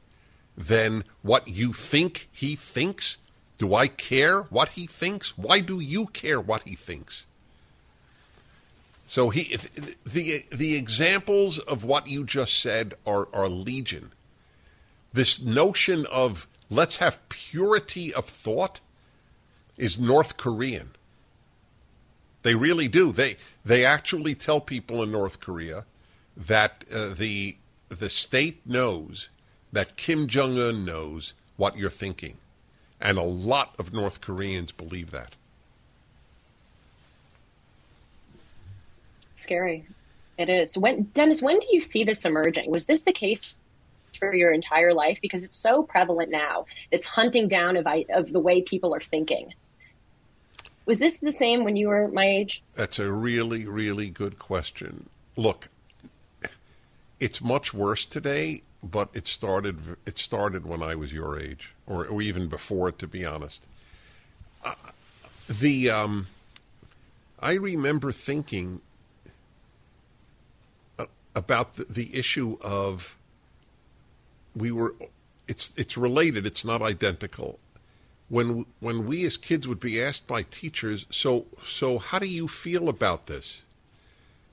than 0.56 1.04
what 1.22 1.48
you 1.48 1.72
think 1.72 2.28
he 2.30 2.54
thinks? 2.54 3.18
Do 3.58 3.74
I 3.74 3.88
care 3.88 4.42
what 4.42 4.70
he 4.70 4.86
thinks? 4.86 5.36
Why 5.38 5.60
do 5.60 5.80
you 5.80 6.06
care 6.06 6.40
what 6.40 6.62
he 6.62 6.74
thinks? 6.74 7.26
So 9.06 9.30
he, 9.30 9.56
the 10.04 10.44
the 10.50 10.74
examples 10.76 11.58
of 11.58 11.84
what 11.84 12.08
you 12.08 12.24
just 12.24 12.60
said 12.60 12.94
are 13.06 13.28
are 13.32 13.48
legion. 13.48 14.12
This 15.12 15.40
notion 15.40 16.06
of 16.06 16.48
let's 16.74 16.96
have 16.96 17.26
purity 17.28 18.12
of 18.12 18.26
thought 18.26 18.80
is 19.76 19.98
North 19.98 20.36
Korean. 20.36 20.90
They 22.42 22.54
really 22.54 22.88
do. 22.88 23.12
They 23.12 23.36
they 23.64 23.84
actually 23.84 24.34
tell 24.34 24.60
people 24.60 25.02
in 25.02 25.10
North 25.10 25.40
Korea 25.40 25.84
that 26.36 26.84
uh, 26.92 27.14
the 27.14 27.56
the 27.88 28.10
state 28.10 28.60
knows 28.66 29.28
that 29.72 29.96
Kim 29.96 30.26
Jong 30.26 30.58
Un 30.58 30.84
knows 30.84 31.32
what 31.56 31.78
you're 31.78 31.90
thinking, 31.90 32.36
and 33.00 33.18
a 33.18 33.22
lot 33.22 33.74
of 33.78 33.92
North 33.92 34.20
Koreans 34.20 34.72
believe 34.72 35.10
that. 35.10 35.34
Scary, 39.34 39.86
it 40.36 40.50
is. 40.50 40.76
When 40.76 41.04
Dennis, 41.14 41.40
when 41.42 41.58
do 41.58 41.66
you 41.72 41.80
see 41.80 42.04
this 42.04 42.24
emerging? 42.24 42.70
Was 42.70 42.86
this 42.86 43.02
the 43.02 43.12
case 43.12 43.56
for 44.18 44.34
your 44.34 44.52
entire 44.52 44.94
life? 44.94 45.20
Because 45.20 45.44
it's 45.44 45.58
so 45.58 45.82
prevalent 45.82 46.30
now. 46.30 46.66
This 46.90 47.06
hunting 47.06 47.48
down 47.48 47.76
of 47.76 47.86
of 48.10 48.32
the 48.32 48.40
way 48.40 48.62
people 48.62 48.94
are 48.94 49.00
thinking. 49.00 49.54
Was 50.86 50.98
this 50.98 51.18
the 51.18 51.32
same 51.32 51.64
when 51.64 51.76
you 51.76 51.88
were 51.88 52.08
my 52.08 52.26
age? 52.26 52.62
That's 52.74 52.98
a 52.98 53.10
really, 53.10 53.66
really 53.66 54.10
good 54.10 54.38
question. 54.38 55.08
Look, 55.36 55.68
it's 57.18 57.40
much 57.40 57.72
worse 57.72 58.04
today, 58.04 58.62
but 58.82 59.08
it 59.14 59.26
started. 59.26 59.96
It 60.04 60.18
started 60.18 60.66
when 60.66 60.82
I 60.82 60.94
was 60.94 61.12
your 61.12 61.38
age, 61.38 61.72
or, 61.86 62.06
or 62.06 62.20
even 62.20 62.48
before 62.48 62.92
to 62.92 63.06
be 63.06 63.24
honest. 63.24 63.66
Uh, 64.62 64.74
the 65.48 65.90
um, 65.90 66.26
I 67.40 67.54
remember 67.54 68.12
thinking 68.12 68.80
uh, 70.98 71.06
about 71.34 71.74
the 71.74 72.16
issue 72.16 72.58
of 72.60 73.16
we 74.56 74.72
were. 74.72 74.94
It's 75.46 75.70
it's 75.76 75.96
related. 75.96 76.46
It's 76.46 76.64
not 76.64 76.80
identical 76.82 77.58
when 78.28 78.66
when 78.80 79.06
we 79.06 79.24
as 79.24 79.36
kids 79.36 79.68
would 79.68 79.80
be 79.80 80.02
asked 80.02 80.26
by 80.26 80.42
teachers, 80.42 81.06
so 81.10 81.46
so 81.66 81.98
how 81.98 82.18
do 82.18 82.26
you 82.26 82.48
feel 82.48 82.88
about 82.88 83.26
this? 83.26 83.62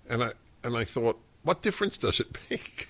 And 0.10 0.24
I 0.24 0.32
and 0.64 0.76
I 0.76 0.84
thought, 0.84 1.20
what 1.44 1.62
difference 1.62 1.98
does 1.98 2.20
it 2.20 2.38
make? 2.50 2.88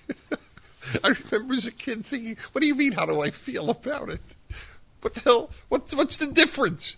I 1.04 1.14
remember 1.32 1.54
as 1.54 1.66
a 1.66 1.72
kid 1.72 2.04
thinking, 2.04 2.36
what 2.52 2.60
do 2.60 2.66
you 2.66 2.74
mean? 2.74 2.92
How 2.92 3.06
do 3.06 3.20
I 3.20 3.30
feel 3.30 3.70
about 3.70 4.10
it? 4.10 4.20
What 5.00 5.14
the 5.14 5.20
hell? 5.20 5.50
What's 5.68 5.94
what's 5.94 6.16
the 6.16 6.26
difference? 6.26 6.96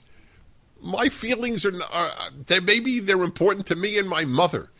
My 0.81 1.09
feelings 1.09 1.65
are, 1.65 1.73
are 1.93 2.11
they 2.47 2.61
maybe 2.61 3.01
they're 3.01 3.23
important 3.23 3.67
to 3.67 3.77
me 3.77 3.99
and 3.99 4.09
my 4.09 4.25
mother. 4.25 4.71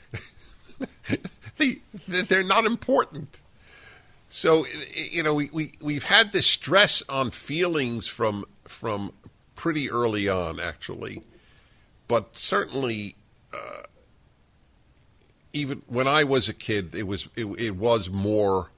they 1.59 1.77
they're 2.09 2.43
not 2.43 2.65
important. 2.65 3.41
So 4.37 4.67
you 4.93 5.23
know 5.23 5.33
we, 5.33 5.49
we 5.53 5.75
we've 5.81 6.03
had 6.03 6.33
this 6.33 6.49
stress 6.49 7.05
on 7.09 7.31
feelings 7.31 8.09
from 8.09 8.45
from 8.65 9.13
pretty 9.55 9.89
early 9.89 10.29
on, 10.29 10.59
actually. 10.59 11.23
But 12.09 12.37
certainly, 12.37 13.15
uh, 13.53 13.85
even 15.53 15.83
when 15.87 16.09
I 16.09 16.25
was 16.25 16.49
a 16.49 16.53
kid, 16.53 16.97
it 16.97 17.07
was 17.07 17.29
it, 17.37 17.45
it 17.45 17.77
was 17.77 18.11
more 18.11 18.71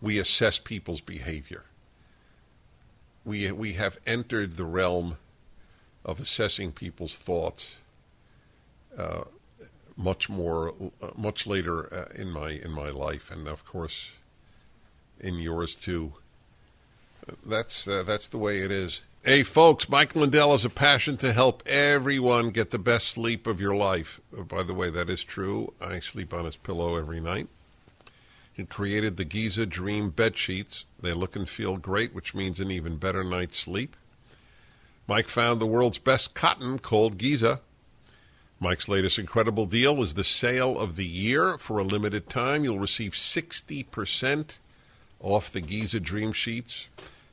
we 0.00 0.18
assess 0.18 0.58
people's 0.58 1.02
behavior. 1.02 1.64
We 3.22 3.52
we 3.52 3.74
have 3.74 3.98
entered 4.06 4.56
the 4.56 4.64
realm 4.64 5.18
of 6.06 6.20
assessing 6.20 6.72
people's 6.72 7.16
thoughts 7.16 7.76
uh, 8.96 9.24
much 9.94 10.30
more 10.30 10.72
uh, 11.02 11.10
much 11.14 11.46
later 11.46 11.92
uh, 11.92 12.14
in 12.14 12.30
my 12.30 12.52
in 12.52 12.70
my 12.70 12.88
life, 12.88 13.30
and 13.30 13.46
of 13.46 13.66
course 13.66 14.12
in 15.22 15.36
yours 15.36 15.74
too. 15.74 16.12
That's 17.46 17.86
uh, 17.88 18.02
that's 18.02 18.28
the 18.28 18.38
way 18.38 18.58
it 18.58 18.72
is. 18.72 19.02
Hey, 19.24 19.44
folks, 19.44 19.88
Mike 19.88 20.16
Lindell 20.16 20.50
has 20.50 20.64
a 20.64 20.70
passion 20.70 21.16
to 21.18 21.32
help 21.32 21.62
everyone 21.64 22.50
get 22.50 22.72
the 22.72 22.78
best 22.78 23.06
sleep 23.06 23.46
of 23.46 23.60
your 23.60 23.76
life. 23.76 24.20
Uh, 24.36 24.42
by 24.42 24.64
the 24.64 24.74
way, 24.74 24.90
that 24.90 25.08
is 25.08 25.22
true. 25.22 25.72
I 25.80 26.00
sleep 26.00 26.34
on 26.34 26.44
his 26.44 26.56
pillow 26.56 26.96
every 26.96 27.20
night. 27.20 27.46
He 28.52 28.64
created 28.64 29.16
the 29.16 29.24
Giza 29.24 29.64
Dream 29.64 30.10
bed 30.10 30.36
sheets. 30.36 30.86
They 31.00 31.12
look 31.12 31.36
and 31.36 31.48
feel 31.48 31.76
great, 31.76 32.12
which 32.12 32.34
means 32.34 32.58
an 32.58 32.72
even 32.72 32.96
better 32.96 33.22
night's 33.22 33.58
sleep. 33.58 33.96
Mike 35.06 35.28
found 35.28 35.60
the 35.60 35.66
world's 35.66 35.98
best 35.98 36.34
cotton 36.34 36.78
called 36.78 37.16
Giza. 37.16 37.60
Mike's 38.60 38.88
latest 38.88 39.18
incredible 39.18 39.66
deal 39.66 40.02
is 40.02 40.14
the 40.14 40.24
sale 40.24 40.78
of 40.78 40.96
the 40.96 41.06
year. 41.06 41.56
For 41.58 41.78
a 41.78 41.84
limited 41.84 42.28
time, 42.28 42.64
you'll 42.64 42.78
receive 42.78 43.12
60% 43.12 44.58
off 45.22 45.50
the 45.50 45.60
Giza 45.60 46.00
Dream 46.00 46.32
Sheets 46.32 46.88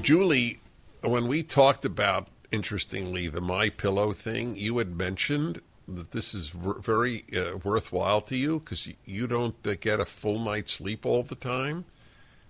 Julie, 0.00 0.61
when 1.02 1.26
we 1.26 1.42
talked 1.42 1.84
about, 1.84 2.28
interestingly, 2.50 3.28
the 3.28 3.40
My 3.40 3.68
Pillow 3.68 4.12
thing, 4.12 4.56
you 4.56 4.78
had 4.78 4.96
mentioned 4.96 5.60
that 5.88 6.12
this 6.12 6.32
is 6.32 6.50
very 6.50 7.24
uh, 7.36 7.58
worthwhile 7.58 8.20
to 8.22 8.36
you 8.36 8.60
because 8.60 8.88
you 9.04 9.26
don't 9.26 9.56
uh, 9.66 9.74
get 9.80 10.00
a 10.00 10.04
full 10.04 10.38
night's 10.38 10.74
sleep 10.74 11.04
all 11.04 11.22
the 11.22 11.34
time. 11.34 11.84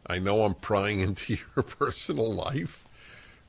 I 0.06 0.18
know 0.18 0.42
I'm 0.42 0.54
prying 0.54 1.00
into 1.06 1.34
your 1.34 1.62
personal 1.62 2.32
life, 2.32 2.86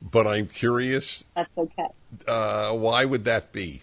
but 0.00 0.26
I'm 0.26 0.46
curious. 0.48 1.24
That's 1.36 1.58
okay. 1.58 1.88
Uh, 2.26 2.72
why 2.72 3.04
would 3.04 3.24
that 3.24 3.52
be? 3.52 3.82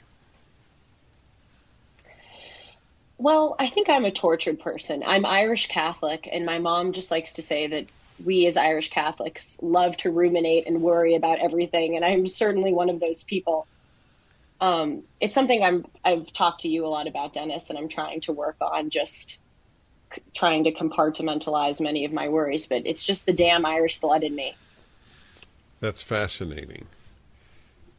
Well, 3.17 3.55
I 3.59 3.67
think 3.67 3.87
I'm 3.87 4.05
a 4.05 4.11
tortured 4.11 4.59
person. 4.59 5.03
I'm 5.05 5.27
Irish 5.27 5.67
Catholic, 5.67 6.27
and 6.31 6.43
my 6.43 6.57
mom 6.57 6.93
just 6.93 7.11
likes 7.11 7.33
to 7.33 7.43
say 7.43 7.67
that 7.67 7.85
we 8.25 8.45
as 8.47 8.57
Irish 8.57 8.89
Catholics 8.89 9.57
love 9.61 9.97
to 9.97 10.11
ruminate 10.11 10.67
and 10.67 10.81
worry 10.81 11.15
about 11.15 11.39
everything, 11.39 11.95
and 11.95 12.05
I'm 12.05 12.27
certainly 12.27 12.73
one 12.73 12.89
of 12.89 12.99
those 12.99 13.23
people. 13.23 13.67
Um, 14.59 15.03
it's 15.19 15.33
something 15.33 15.63
I'm 15.63 15.85
I've 16.03 16.31
talked 16.31 16.61
to 16.61 16.69
you 16.69 16.85
a 16.85 16.89
lot 16.89 17.07
about, 17.07 17.33
Dennis, 17.33 17.69
and 17.69 17.79
I'm 17.79 17.89
trying 17.89 18.21
to 18.21 18.31
work 18.31 18.57
on 18.61 18.89
just 18.89 19.39
c- 20.13 20.21
trying 20.33 20.65
to 20.65 20.71
compartmentalize 20.71 21.81
many 21.81 22.05
of 22.05 22.13
my 22.13 22.29
worries. 22.29 22.67
But 22.67 22.85
it's 22.85 23.03
just 23.03 23.25
the 23.25 23.33
damn 23.33 23.65
Irish 23.65 23.99
blood 23.99 24.23
in 24.23 24.35
me. 24.35 24.55
That's 25.79 26.03
fascinating. 26.03 26.85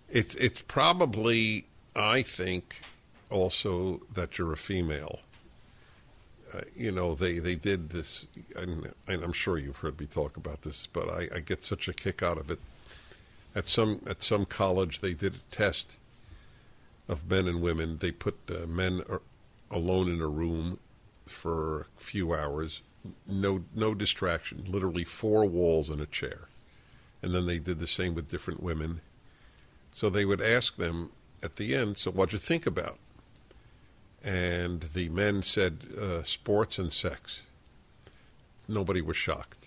It's 0.09 0.35
it's 0.37 0.63
probably 0.63 1.67
I 1.97 2.23
think 2.23 2.83
also 3.31 4.03
that 4.15 4.39
you're 4.39 4.53
a 4.53 4.57
female. 4.57 5.21
Uh, 6.55 6.61
you 6.77 6.93
know, 6.93 7.15
they, 7.15 7.39
they 7.39 7.55
did 7.55 7.91
this, 7.91 8.27
and, 8.57 8.93
and, 9.09 9.23
I'm 9.23 9.33
sure 9.33 9.57
you've 9.57 9.79
heard 9.79 9.99
me 9.99 10.07
talk 10.07 10.37
about 10.37 10.63
this, 10.63 10.87
but 10.87 11.09
I, 11.09 11.29
I, 11.37 11.41
get 11.41 11.65
such 11.65 11.89
a 11.89 11.95
kick 11.95 12.23
out 12.23 12.37
of 12.37 12.51
it. 12.51 12.59
At 13.55 13.69
some 13.69 14.01
at 14.07 14.23
some 14.23 14.45
college, 14.45 15.01
they 15.01 15.15
did 15.15 15.35
a 15.35 15.55
test 15.55 15.97
of 17.09 17.31
men 17.31 17.47
and 17.47 17.61
women. 17.61 17.99
They 17.99 18.11
put 18.11 18.37
uh, 18.51 18.67
men 18.67 19.03
alone 19.71 20.09
in 20.09 20.21
a 20.21 20.27
room 20.27 20.79
for 21.27 21.83
a 21.97 22.01
few 22.01 22.35
hours, 22.35 22.83
no 23.27 23.65
no 23.75 23.95
distraction, 23.95 24.65
literally 24.67 25.05
four 25.05 25.45
walls 25.45 25.91
and 25.91 26.01
a 26.01 26.07
chair, 26.07 26.49
and 27.23 27.35
then 27.35 27.47
they 27.47 27.59
did 27.59 27.79
the 27.79 27.87
same 27.87 28.15
with 28.15 28.29
different 28.29 28.63
women. 28.63 29.01
So 29.93 30.09
they 30.09 30.25
would 30.25 30.41
ask 30.41 30.77
them 30.77 31.11
at 31.43 31.57
the 31.57 31.75
end, 31.75 31.99
"So 31.99 32.11
what'd 32.11 32.33
you 32.33 32.39
think 32.39 32.67
about?" 32.67 32.99
And 34.23 34.83
the 34.95 35.09
men 35.09 35.43
said 35.43 35.79
uh, 36.01 36.23
sports 36.23 36.79
and 36.79 36.93
sex. 36.93 37.43
Nobody 38.69 39.01
was 39.01 39.17
shocked. 39.17 39.67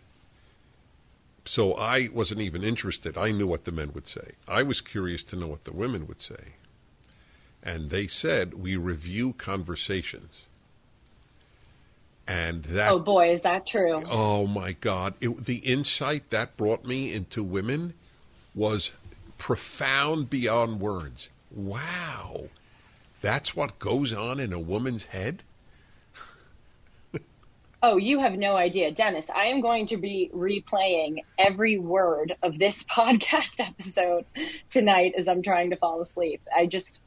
So 1.45 1.73
I 1.73 2.09
wasn't 2.11 2.41
even 2.41 2.63
interested. 2.63 3.17
I 3.17 3.31
knew 3.31 3.47
what 3.47 3.65
the 3.65 3.71
men 3.71 3.91
would 3.93 4.07
say. 4.07 4.31
I 4.47 4.63
was 4.63 4.81
curious 4.81 5.23
to 5.25 5.35
know 5.35 5.47
what 5.47 5.65
the 5.65 5.73
women 5.73 6.07
would 6.07 6.21
say. 6.21 6.55
And 7.61 7.89
they 7.89 8.07
said, 8.07 8.55
we 8.55 8.77
review 8.77 9.33
conversations. 9.33 10.43
And 12.27 12.63
that. 12.65 12.91
Oh 12.91 12.99
boy, 12.99 13.31
is 13.31 13.43
that 13.43 13.67
true? 13.67 14.01
Oh 14.09 14.47
my 14.47 14.71
God. 14.71 15.13
It, 15.21 15.45
the 15.45 15.57
insight 15.57 16.31
that 16.31 16.57
brought 16.57 16.85
me 16.85 17.13
into 17.13 17.43
women 17.43 17.93
was 18.55 18.91
profound 19.37 20.29
beyond 20.29 20.79
words. 20.79 21.29
Wow 21.51 22.49
that's 23.21 23.56
what 23.56 23.80
goes 23.80 24.13
on 24.13 24.39
in 24.39 24.54
a 24.54 24.60
woman's 24.60 25.06
head? 25.06 25.43
Oh, 27.88 27.97
you 27.97 28.19
have 28.19 28.36
no 28.36 28.56
idea. 28.56 28.89
Dennis, 28.89 29.30
I 29.30 29.45
am 29.45 29.62
going 29.62 29.86
to 29.88 29.97
be 29.97 30.32
replaying 30.34 31.23
every 31.38 31.78
word 31.78 32.36
of 32.41 32.58
this 32.58 32.82
podcast 32.91 33.60
episode 33.60 34.25
tonight 34.71 35.13
as 35.15 35.28
I'm 35.28 35.43
trying 35.43 35.69
to 35.69 35.75
fall 35.75 36.01
asleep. 36.01 36.41
I 36.56 36.65
just 36.65 37.01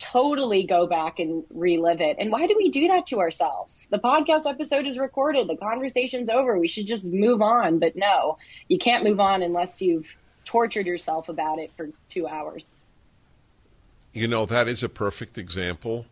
totally 0.00 0.64
go 0.64 0.88
back 0.88 1.20
and 1.20 1.44
relive 1.50 2.00
it. 2.00 2.16
And 2.18 2.32
why 2.32 2.48
do 2.48 2.54
we 2.56 2.70
do 2.70 2.88
that 2.88 3.06
to 3.06 3.20
ourselves? 3.20 3.88
The 3.90 4.00
podcast 4.00 4.46
episode 4.46 4.88
is 4.88 4.98
recorded, 4.98 5.48
the 5.48 5.56
conversation's 5.56 6.28
over. 6.28 6.58
We 6.58 6.66
should 6.66 6.88
just 6.88 7.12
move 7.12 7.40
on. 7.40 7.78
But 7.78 7.94
no, 7.94 8.38
you 8.66 8.78
can't 8.78 9.04
move 9.04 9.20
on 9.20 9.42
unless 9.42 9.80
you've 9.80 10.16
tortured 10.44 10.86
yourself 10.86 11.28
about 11.28 11.58
it 11.58 11.70
for 11.76 11.90
two 12.08 12.26
hours. 12.26 12.74
You 14.14 14.28
know, 14.28 14.46
that 14.46 14.68
is 14.68 14.84
a 14.84 14.88
perfect 14.88 15.36
example 15.36 16.06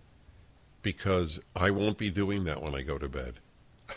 because 0.83 1.39
I 1.55 1.71
won't 1.71 1.97
be 1.99 2.11
doing 2.11 2.43
that 2.45 2.61
when 2.61 2.75
I 2.75 2.83
go 2.83 2.99
to 2.99 3.09
bed. 3.09 3.35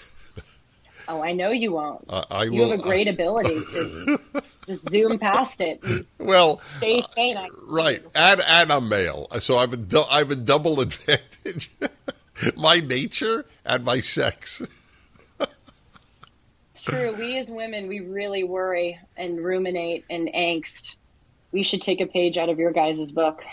Oh, 1.07 1.21
I 1.21 1.33
know 1.33 1.51
you 1.51 1.71
won't. 1.73 2.03
Uh, 2.09 2.25
I 2.31 2.45
you 2.45 2.53
will, 2.53 2.71
have 2.71 2.79
a 2.79 2.81
great 2.81 3.07
ability 3.07 3.59
to 3.73 4.17
just 4.65 4.89
zoom 4.89 5.19
past 5.19 5.61
it. 5.61 5.79
Well, 6.17 6.61
stay 6.65 7.03
sane. 7.15 7.37
right, 7.67 8.03
and 8.15 8.41
and 8.41 8.71
I'm 8.73 8.89
male, 8.89 9.27
so 9.39 9.55
I 9.55 9.61
have 9.61 9.73
a 9.73 9.77
du- 9.77 10.07
I 10.09 10.17
have 10.17 10.31
a 10.31 10.35
double 10.35 10.81
advantage: 10.81 11.69
my 12.57 12.79
nature 12.79 13.45
and 13.63 13.85
my 13.85 14.01
sex. 14.01 14.63
it's 15.39 16.81
true. 16.81 17.13
We 17.19 17.37
as 17.37 17.51
women, 17.51 17.87
we 17.87 17.99
really 17.99 18.43
worry 18.43 18.97
and 19.15 19.37
ruminate 19.39 20.05
and 20.09 20.27
angst. 20.29 20.95
We 21.51 21.61
should 21.61 21.83
take 21.83 22.01
a 22.01 22.07
page 22.07 22.39
out 22.39 22.49
of 22.49 22.57
your 22.57 22.71
guys' 22.71 23.11
book. 23.11 23.43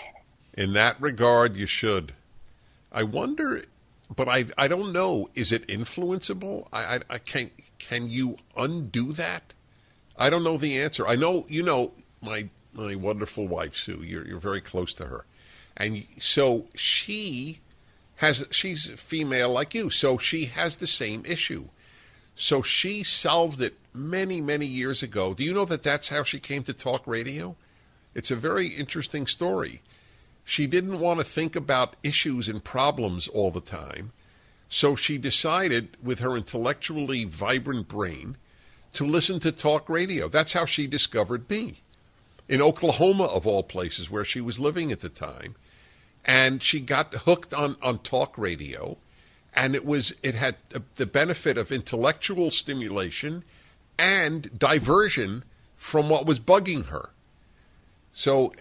In 0.54 0.74
that 0.74 1.00
regard, 1.00 1.56
you 1.56 1.66
should. 1.66 2.12
I 2.90 3.04
wonder, 3.04 3.64
but 4.14 4.28
I 4.28 4.46
I 4.58 4.68
don't 4.68 4.92
know. 4.92 5.30
Is 5.34 5.50
it 5.50 5.66
influenceable? 5.66 6.68
I 6.72 6.96
I, 6.96 7.00
I 7.10 7.18
can 7.18 7.50
can 7.78 8.10
you 8.10 8.36
undo 8.56 9.12
that? 9.12 9.54
I 10.16 10.28
don't 10.28 10.44
know 10.44 10.58
the 10.58 10.78
answer. 10.78 11.06
I 11.06 11.16
know 11.16 11.46
you 11.48 11.62
know 11.62 11.92
my 12.20 12.48
my 12.72 12.94
wonderful 12.94 13.48
wife 13.48 13.74
Sue. 13.74 14.02
You're 14.02 14.26
you're 14.26 14.38
very 14.38 14.60
close 14.60 14.92
to 14.94 15.06
her, 15.06 15.24
and 15.76 16.04
so 16.18 16.66
she 16.74 17.60
has 18.16 18.44
she's 18.50 18.90
female 19.00 19.50
like 19.52 19.74
you, 19.74 19.88
so 19.88 20.18
she 20.18 20.46
has 20.46 20.76
the 20.76 20.86
same 20.86 21.24
issue. 21.24 21.68
So 22.34 22.62
she 22.62 23.02
solved 23.02 23.60
it 23.62 23.78
many 23.94 24.42
many 24.42 24.66
years 24.66 25.02
ago. 25.02 25.32
Do 25.32 25.44
you 25.44 25.54
know 25.54 25.64
that 25.64 25.82
that's 25.82 26.10
how 26.10 26.22
she 26.22 26.38
came 26.38 26.62
to 26.64 26.74
talk 26.74 27.06
radio? 27.06 27.56
It's 28.14 28.30
a 28.30 28.36
very 28.36 28.66
interesting 28.68 29.26
story. 29.26 29.80
She 30.44 30.66
didn't 30.66 31.00
want 31.00 31.18
to 31.20 31.24
think 31.24 31.56
about 31.56 31.96
issues 32.02 32.48
and 32.48 32.62
problems 32.64 33.28
all 33.28 33.50
the 33.50 33.60
time. 33.60 34.12
So 34.68 34.96
she 34.96 35.18
decided, 35.18 35.96
with 36.02 36.20
her 36.20 36.36
intellectually 36.36 37.24
vibrant 37.24 37.88
brain, 37.88 38.36
to 38.94 39.06
listen 39.06 39.40
to 39.40 39.52
talk 39.52 39.88
radio. 39.88 40.28
That's 40.28 40.52
how 40.54 40.66
she 40.66 40.86
discovered 40.86 41.48
me. 41.48 41.82
in 42.48 42.60
Oklahoma, 42.60 43.24
of 43.24 43.46
all 43.46 43.62
places, 43.62 44.10
where 44.10 44.24
she 44.24 44.40
was 44.40 44.60
living 44.60 44.92
at 44.92 45.00
the 45.00 45.08
time. 45.08 45.54
And 46.24 46.62
she 46.62 46.80
got 46.80 47.14
hooked 47.14 47.54
on, 47.54 47.76
on 47.82 47.98
talk 48.00 48.36
radio. 48.36 48.98
And 49.54 49.74
it 49.74 49.84
was 49.84 50.14
it 50.22 50.34
had 50.34 50.56
the 50.96 51.06
benefit 51.06 51.58
of 51.58 51.72
intellectual 51.72 52.50
stimulation 52.50 53.44
and 53.98 54.58
diversion 54.58 55.44
from 55.76 56.08
what 56.08 56.26
was 56.26 56.40
bugging 56.40 56.86
her. 56.86 57.10
So 58.12 58.52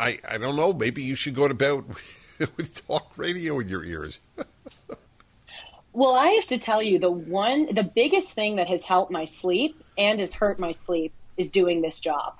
I 0.00 0.18
I 0.26 0.38
don't 0.38 0.56
know, 0.56 0.72
maybe 0.72 1.02
you 1.02 1.14
should 1.14 1.34
go 1.34 1.46
to 1.46 1.54
bed 1.54 1.84
with 2.56 2.86
talk 2.88 3.12
radio 3.16 3.58
in 3.60 3.68
your 3.68 3.84
ears. 3.84 4.18
Well, 5.92 6.14
I 6.14 6.28
have 6.28 6.46
to 6.46 6.58
tell 6.58 6.80
you, 6.80 7.00
the 7.00 7.10
one, 7.10 7.74
the 7.74 7.82
biggest 7.82 8.30
thing 8.30 8.56
that 8.56 8.68
has 8.68 8.84
helped 8.84 9.10
my 9.10 9.24
sleep 9.24 9.82
and 9.98 10.20
has 10.20 10.32
hurt 10.32 10.60
my 10.60 10.70
sleep 10.70 11.12
is 11.36 11.50
doing 11.50 11.82
this 11.82 11.98
job. 11.98 12.34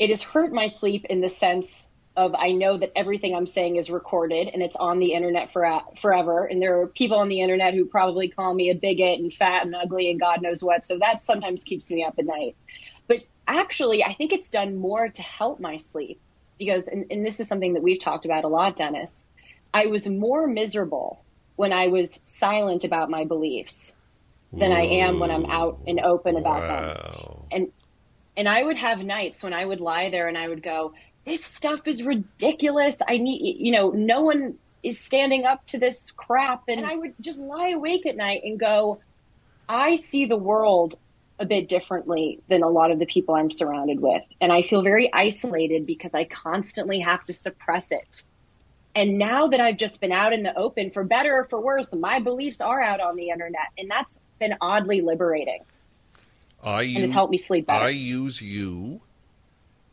It 0.00 0.10
has 0.10 0.20
hurt 0.20 0.52
my 0.52 0.66
sleep 0.66 1.04
in 1.04 1.20
the 1.20 1.28
sense 1.28 1.88
of 2.16 2.34
I 2.34 2.52
know 2.52 2.76
that 2.76 2.92
everything 2.96 3.36
I'm 3.36 3.46
saying 3.46 3.76
is 3.76 3.88
recorded 3.88 4.48
and 4.52 4.62
it's 4.62 4.74
on 4.74 4.98
the 4.98 5.12
internet 5.12 5.52
for, 5.52 5.80
forever. 5.96 6.44
And 6.44 6.60
there 6.60 6.80
are 6.80 6.86
people 6.88 7.18
on 7.18 7.28
the 7.28 7.40
internet 7.40 7.74
who 7.74 7.84
probably 7.84 8.28
call 8.28 8.52
me 8.52 8.70
a 8.70 8.74
bigot 8.74 9.20
and 9.20 9.32
fat 9.32 9.64
and 9.64 9.74
ugly 9.74 10.10
and 10.10 10.18
God 10.18 10.42
knows 10.42 10.62
what. 10.62 10.84
So 10.84 10.98
that 10.98 11.22
sometimes 11.22 11.62
keeps 11.62 11.88
me 11.90 12.04
up 12.04 12.18
at 12.18 12.24
night. 12.24 12.56
But 13.06 13.22
actually, 13.46 14.02
I 14.02 14.12
think 14.12 14.32
it's 14.32 14.50
done 14.50 14.76
more 14.76 15.08
to 15.08 15.22
help 15.22 15.60
my 15.60 15.76
sleep 15.76 16.20
because, 16.58 16.88
and, 16.88 17.06
and 17.10 17.24
this 17.24 17.40
is 17.40 17.48
something 17.48 17.74
that 17.74 17.82
we've 17.82 18.00
talked 18.00 18.24
about 18.24 18.44
a 18.44 18.48
lot, 18.48 18.76
Dennis. 18.76 19.26
I 19.72 19.86
was 19.86 20.08
more 20.08 20.46
miserable 20.46 21.22
when 21.56 21.72
I 21.72 21.88
was 21.88 22.20
silent 22.24 22.84
about 22.84 23.10
my 23.10 23.24
beliefs 23.24 23.94
than 24.52 24.72
I 24.72 24.82
am 24.82 25.18
when 25.18 25.30
I'm 25.30 25.46
out 25.46 25.80
and 25.86 26.00
open 26.00 26.36
about 26.36 26.62
wow. 26.62 27.36
them. 27.40 27.46
And 27.50 27.72
and 28.38 28.48
I 28.48 28.62
would 28.62 28.76
have 28.76 29.00
nights 29.00 29.42
when 29.42 29.54
I 29.54 29.64
would 29.64 29.80
lie 29.80 30.10
there 30.10 30.28
and 30.28 30.36
I 30.36 30.48
would 30.48 30.62
go, 30.62 30.92
"This 31.24 31.44
stuff 31.44 31.88
is 31.88 32.02
ridiculous. 32.02 33.00
I 33.06 33.18
need, 33.18 33.56
you 33.58 33.72
know, 33.72 33.90
no 33.90 34.22
one 34.22 34.58
is 34.82 34.98
standing 34.98 35.44
up 35.44 35.66
to 35.68 35.78
this 35.78 36.10
crap." 36.10 36.64
And 36.68 36.84
I 36.84 36.94
would 36.94 37.14
just 37.20 37.40
lie 37.40 37.70
awake 37.70 38.06
at 38.06 38.16
night 38.16 38.42
and 38.44 38.58
go, 38.58 39.00
"I 39.68 39.96
see 39.96 40.26
the 40.26 40.36
world 40.36 40.96
a 41.38 41.44
bit 41.44 41.68
differently 41.68 42.40
than 42.48 42.62
a 42.62 42.68
lot 42.68 42.90
of 42.90 42.98
the 42.98 43.06
people 43.06 43.34
I'm 43.34 43.50
surrounded 43.50 44.00
with, 44.00 44.22
and 44.40 44.52
I 44.52 44.62
feel 44.62 44.82
very 44.82 45.12
isolated 45.12 45.86
because 45.86 46.14
I 46.14 46.24
constantly 46.24 47.00
have 47.00 47.24
to 47.26 47.34
suppress 47.34 47.92
it." 47.92 48.22
And 48.94 49.18
now 49.18 49.48
that 49.48 49.60
I've 49.60 49.76
just 49.76 50.00
been 50.00 50.12
out 50.12 50.32
in 50.32 50.42
the 50.42 50.56
open, 50.56 50.90
for 50.90 51.04
better 51.04 51.40
or 51.40 51.44
for 51.44 51.60
worse, 51.60 51.94
my 51.94 52.18
beliefs 52.20 52.62
are 52.62 52.80
out 52.80 53.00
on 53.00 53.16
the 53.16 53.28
internet, 53.28 53.68
and 53.76 53.90
that's 53.90 54.22
been 54.38 54.56
oddly 54.60 55.02
liberating. 55.02 55.60
I 56.62 56.82
and 56.82 56.98
it's 56.98 57.12
helped 57.12 57.30
me 57.30 57.38
sleep 57.38 57.66
better. 57.66 57.84
I 57.84 57.90
use 57.90 58.40
you 58.40 59.02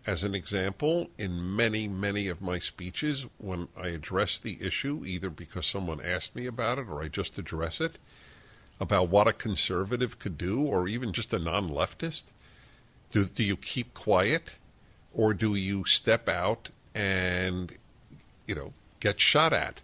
as 0.07 0.23
an 0.23 0.35
example 0.35 1.09
in 1.17 1.55
many, 1.55 1.87
many 1.87 2.27
of 2.27 2.41
my 2.41 2.59
speeches 2.59 3.25
when 3.37 3.67
I 3.77 3.89
address 3.89 4.39
the 4.39 4.57
issue, 4.61 5.03
either 5.05 5.29
because 5.29 5.65
someone 5.65 6.01
asked 6.01 6.35
me 6.35 6.45
about 6.45 6.79
it 6.79 6.87
or 6.89 7.01
I 7.01 7.07
just 7.07 7.37
address 7.37 7.79
it, 7.79 7.97
about 8.83 9.07
what 9.07 9.29
a 9.29 9.33
conservative 9.33 10.19
could 10.19 10.37
do, 10.37 10.61
or 10.61 10.89
even 10.89 11.13
just 11.13 11.33
a 11.33 11.39
non 11.39 11.69
leftist. 11.69 12.25
Do, 13.11 13.23
do 13.23 13.41
you 13.41 13.55
keep 13.55 13.93
quiet, 13.93 14.57
or 15.13 15.33
do 15.33 15.55
you 15.55 15.85
step 15.85 16.27
out 16.27 16.69
and, 16.93 17.71
you 18.45 18.53
know, 18.53 18.73
get 18.99 19.21
shot 19.21 19.53
at. 19.53 19.79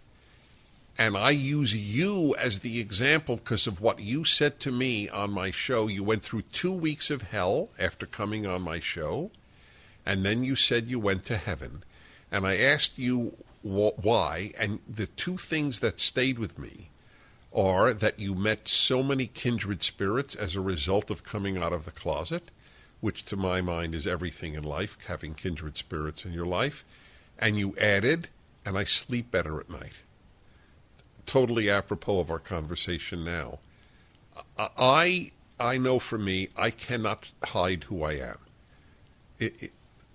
And 0.98 1.16
I 1.16 1.30
use 1.30 1.74
you 1.74 2.34
as 2.36 2.58
the 2.58 2.78
example 2.78 3.36
because 3.36 3.66
of 3.66 3.80
what 3.80 4.00
you 4.00 4.26
said 4.26 4.60
to 4.60 4.70
me 4.70 5.08
on 5.08 5.30
my 5.30 5.50
show. 5.50 5.88
You 5.88 6.04
went 6.04 6.22
through 6.22 6.42
two 6.52 6.72
weeks 6.72 7.08
of 7.08 7.22
hell 7.22 7.70
after 7.78 8.04
coming 8.04 8.46
on 8.46 8.60
my 8.60 8.80
show, 8.80 9.30
and 10.04 10.26
then 10.26 10.44
you 10.44 10.56
said 10.56 10.90
you 10.90 11.00
went 11.00 11.24
to 11.24 11.38
heaven. 11.38 11.84
And 12.30 12.46
I 12.46 12.58
asked 12.58 12.98
you 12.98 13.34
wh- 13.62 13.96
why, 14.04 14.52
and 14.58 14.80
the 14.86 15.06
two 15.06 15.38
things 15.38 15.80
that 15.80 16.00
stayed 16.00 16.38
with 16.38 16.58
me 16.58 16.89
are 17.52 17.92
that 17.92 18.18
you 18.18 18.34
met 18.34 18.68
so 18.68 19.02
many 19.02 19.26
kindred 19.26 19.82
spirits 19.82 20.34
as 20.34 20.54
a 20.54 20.60
result 20.60 21.10
of 21.10 21.24
coming 21.24 21.58
out 21.58 21.72
of 21.72 21.84
the 21.84 21.90
closet, 21.90 22.50
which 23.00 23.24
to 23.24 23.36
my 23.36 23.60
mind 23.60 23.94
is 23.94 24.06
everything 24.06 24.54
in 24.54 24.62
life, 24.62 24.96
having 25.06 25.34
kindred 25.34 25.76
spirits 25.76 26.24
in 26.24 26.32
your 26.32 26.46
life. 26.46 26.84
And 27.38 27.58
you 27.58 27.74
added 27.78 28.28
and 28.64 28.76
I 28.76 28.84
sleep 28.84 29.30
better 29.30 29.58
at 29.58 29.70
night. 29.70 29.94
Totally 31.26 31.70
apropos 31.70 32.20
of 32.20 32.30
our 32.30 32.38
conversation 32.38 33.24
now. 33.24 33.58
I 34.58 35.30
I 35.58 35.76
know 35.76 35.98
for 35.98 36.18
me, 36.18 36.48
I 36.56 36.70
cannot 36.70 37.30
hide 37.44 37.84
who 37.84 38.02
I 38.02 38.12
am. 38.12 38.38
It, 39.38 39.62
it, 39.62 39.72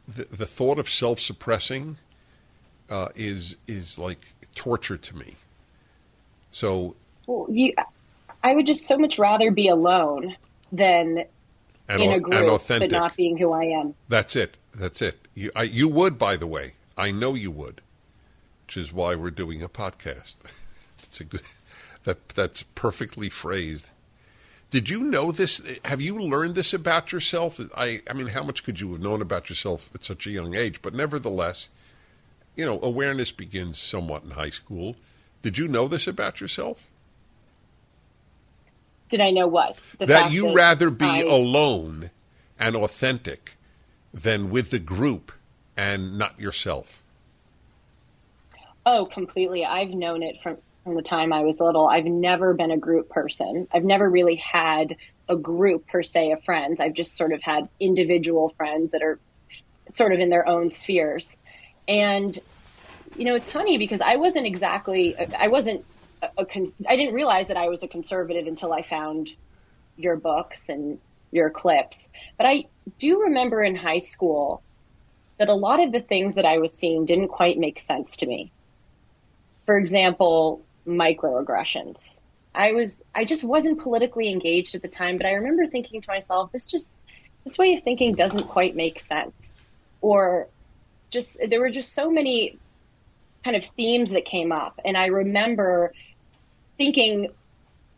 the, 0.07 0.25
the 0.25 0.45
thought 0.45 0.79
of 0.79 0.89
self-suppressing 0.89 1.97
uh, 2.89 3.09
is 3.15 3.57
is 3.67 3.99
like 3.99 4.19
torture 4.55 4.97
to 4.97 5.15
me. 5.15 5.35
So, 6.51 6.95
well, 7.27 7.47
you, 7.49 7.73
I 8.43 8.55
would 8.55 8.67
just 8.67 8.87
so 8.87 8.97
much 8.97 9.17
rather 9.19 9.51
be 9.51 9.67
alone 9.67 10.35
than 10.71 11.25
and, 11.87 12.01
in 12.01 12.11
a 12.11 12.19
group, 12.19 12.61
but 12.67 12.91
not 12.91 13.15
being 13.15 13.37
who 13.37 13.51
I 13.51 13.65
am. 13.65 13.95
That's 14.09 14.35
it. 14.35 14.57
That's 14.73 15.01
it. 15.01 15.27
You, 15.33 15.51
I, 15.55 15.63
you 15.63 15.87
would, 15.87 16.17
by 16.17 16.37
the 16.37 16.47
way. 16.47 16.73
I 16.97 17.11
know 17.11 17.33
you 17.33 17.51
would 17.51 17.81
which 18.65 18.77
is 18.77 18.91
why 18.91 19.15
we're 19.15 19.31
doing 19.31 19.61
a 19.61 19.69
podcast. 19.69 20.37
That's 21.01 21.43
that 22.03 22.29
that's 22.29 22.63
perfectly 22.63 23.29
phrased. 23.29 23.89
Did 24.69 24.89
you 24.89 24.99
know 24.99 25.31
this? 25.31 25.61
Have 25.85 26.01
you 26.01 26.19
learned 26.19 26.55
this 26.55 26.73
about 26.73 27.11
yourself? 27.11 27.59
I, 27.75 28.01
I 28.09 28.13
mean, 28.13 28.27
how 28.27 28.43
much 28.43 28.63
could 28.63 28.79
you 28.79 28.91
have 28.91 29.01
known 29.01 29.21
about 29.21 29.49
yourself 29.49 29.89
at 29.95 30.03
such 30.03 30.27
a 30.27 30.31
young 30.31 30.55
age? 30.55 30.81
But 30.81 30.93
nevertheless, 30.93 31.69
you 32.55 32.65
know, 32.65 32.79
awareness 32.81 33.31
begins 33.31 33.79
somewhat 33.79 34.23
in 34.23 34.31
high 34.31 34.49
school. 34.49 34.95
Did 35.41 35.57
you 35.57 35.67
know 35.67 35.87
this 35.87 36.05
about 36.05 36.41
yourself? 36.41 36.87
Did 39.09 39.21
I 39.21 39.31
know 39.31 39.47
what? 39.47 39.77
The 39.99 40.07
that 40.07 40.31
you 40.31 40.47
that 40.47 40.55
rather 40.55 40.89
be 40.89 41.05
I... 41.05 41.21
alone 41.21 42.11
and 42.59 42.75
authentic 42.75 43.57
than 44.13 44.49
with 44.49 44.71
the 44.71 44.79
group 44.79 45.31
and 45.77 46.17
not 46.17 46.39
yourself. 46.39 47.01
Oh, 48.85 49.05
completely. 49.05 49.65
I've 49.65 49.89
known 49.89 50.23
it 50.23 50.41
from, 50.41 50.57
from 50.83 50.95
the 50.95 51.01
time 51.01 51.33
I 51.33 51.41
was 51.41 51.59
little. 51.59 51.87
I've 51.87 52.05
never 52.05 52.53
been 52.53 52.71
a 52.71 52.77
group 52.77 53.09
person. 53.09 53.67
I've 53.73 53.83
never 53.83 54.09
really 54.09 54.35
had 54.35 54.95
a 55.27 55.35
group 55.35 55.87
per 55.87 56.03
se 56.03 56.31
of 56.31 56.43
friends. 56.43 56.79
I've 56.79 56.93
just 56.93 57.17
sort 57.17 57.33
of 57.33 57.41
had 57.41 57.67
individual 57.79 58.49
friends 58.49 58.91
that 58.91 59.01
are 59.01 59.19
sort 59.89 60.13
of 60.13 60.19
in 60.19 60.29
their 60.29 60.47
own 60.47 60.69
spheres. 60.69 61.35
And, 61.87 62.37
you 63.15 63.25
know, 63.25 63.35
it's 63.35 63.51
funny 63.51 63.77
because 63.77 64.01
I 64.01 64.15
wasn't 64.17 64.45
exactly, 64.45 65.15
I 65.17 65.47
wasn't, 65.47 65.83
a, 66.37 66.43
a 66.43 66.45
I 66.87 66.95
didn't 66.95 67.13
realize 67.13 67.47
that 67.47 67.57
I 67.57 67.69
was 67.69 67.83
a 67.83 67.87
conservative 67.87 68.47
until 68.47 68.73
I 68.73 68.81
found 68.81 69.33
your 69.97 70.15
books 70.15 70.69
and 70.69 70.99
your 71.31 71.49
clips. 71.49 72.11
But 72.37 72.45
I 72.45 72.65
do 72.97 73.23
remember 73.23 73.63
in 73.63 73.75
high 73.75 73.99
school 73.99 74.61
that 75.37 75.49
a 75.49 75.53
lot 75.53 75.83
of 75.83 75.91
the 75.91 75.99
things 75.99 76.35
that 76.35 76.45
I 76.45 76.59
was 76.59 76.73
seeing 76.73 77.05
didn't 77.05 77.27
quite 77.27 77.57
make 77.57 77.79
sense 77.79 78.17
to 78.17 78.25
me 78.25 78.51
for 79.65 79.77
example, 79.77 80.61
microaggressions. 80.87 82.21
I 82.53 82.71
was, 82.71 83.03
I 83.13 83.25
just 83.25 83.43
wasn't 83.43 83.81
politically 83.81 84.29
engaged 84.29 84.75
at 84.75 84.81
the 84.81 84.87
time, 84.87 85.17
but 85.17 85.25
I 85.25 85.33
remember 85.33 85.67
thinking 85.67 86.01
to 86.01 86.09
myself, 86.09 86.51
this 86.51 86.67
just, 86.67 87.01
this 87.43 87.57
way 87.57 87.73
of 87.73 87.83
thinking 87.83 88.15
doesn't 88.15 88.47
quite 88.47 88.75
make 88.75 88.99
sense. 88.99 89.57
Or 90.01 90.47
just, 91.09 91.37
there 91.49 91.59
were 91.59 91.69
just 91.69 91.93
so 91.93 92.09
many 92.09 92.57
kind 93.43 93.57
of 93.57 93.65
themes 93.65 94.11
that 94.11 94.25
came 94.25 94.51
up. 94.51 94.79
And 94.85 94.95
I 94.95 95.07
remember 95.07 95.93
thinking, 96.77 97.29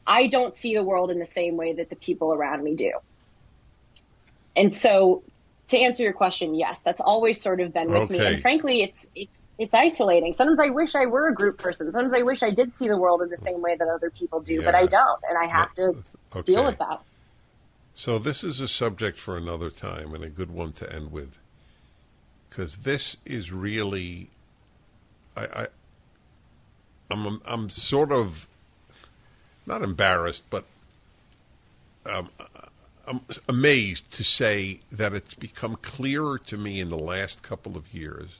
I 0.05 0.27
don't 0.27 0.55
see 0.55 0.73
the 0.73 0.83
world 0.83 1.11
in 1.11 1.19
the 1.19 1.25
same 1.25 1.57
way 1.57 1.73
that 1.73 1.89
the 1.89 1.95
people 1.95 2.33
around 2.33 2.63
me 2.63 2.75
do. 2.75 2.91
And 4.55 4.73
so 4.73 5.23
to 5.67 5.77
answer 5.77 6.01
your 6.01 6.13
question, 6.13 6.55
yes, 6.55 6.81
that's 6.81 7.01
always 7.01 7.41
sort 7.41 7.59
of 7.59 7.73
been 7.73 7.91
with 7.91 8.03
okay. 8.03 8.17
me. 8.17 8.25
And 8.25 8.41
frankly, 8.41 8.81
it's 8.81 9.09
it's 9.15 9.49
it's 9.57 9.73
isolating. 9.73 10.31
Sometimes 10.33 10.59
I 10.61 10.69
wish 10.69 10.95
I 10.95 11.05
were 11.07 11.27
a 11.27 11.33
group 11.33 11.57
person. 11.57 11.91
Sometimes 11.91 12.13
I 12.13 12.21
wish 12.21 12.41
I 12.41 12.51
did 12.51 12.75
see 12.75 12.87
the 12.87 12.97
world 12.97 13.21
in 13.21 13.29
the 13.29 13.37
same 13.37 13.61
way 13.61 13.75
that 13.75 13.87
other 13.87 14.09
people 14.09 14.39
do, 14.39 14.55
yeah. 14.55 14.61
but 14.63 14.75
I 14.75 14.85
don't, 14.85 15.21
and 15.29 15.37
I 15.37 15.45
have 15.45 15.73
to 15.75 15.83
okay. 16.35 16.41
deal 16.43 16.65
with 16.65 16.77
that. 16.77 17.01
So 17.93 18.17
this 18.17 18.43
is 18.43 18.61
a 18.61 18.67
subject 18.67 19.19
for 19.19 19.35
another 19.35 19.69
time 19.69 20.13
and 20.13 20.23
a 20.23 20.29
good 20.29 20.51
one 20.51 20.71
to 20.73 20.91
end 20.91 21.11
with, 21.11 21.37
because 22.49 22.77
this 22.77 23.17
is 23.25 23.51
really, 23.51 24.29
I, 25.35 25.45
I 25.45 25.67
I'm 27.11 27.41
I'm 27.45 27.69
sort 27.69 28.11
of 28.11 28.47
not 29.67 29.83
embarrassed, 29.83 30.45
but 30.49 30.65
um, 32.05 32.29
I'm 33.05 33.21
amazed 33.47 34.11
to 34.13 34.23
say 34.23 34.79
that 34.91 35.13
it's 35.13 35.33
become 35.33 35.77
clearer 35.81 36.39
to 36.39 36.57
me 36.57 36.79
in 36.79 36.89
the 36.89 36.97
last 36.97 37.43
couple 37.43 37.77
of 37.77 37.93
years 37.93 38.39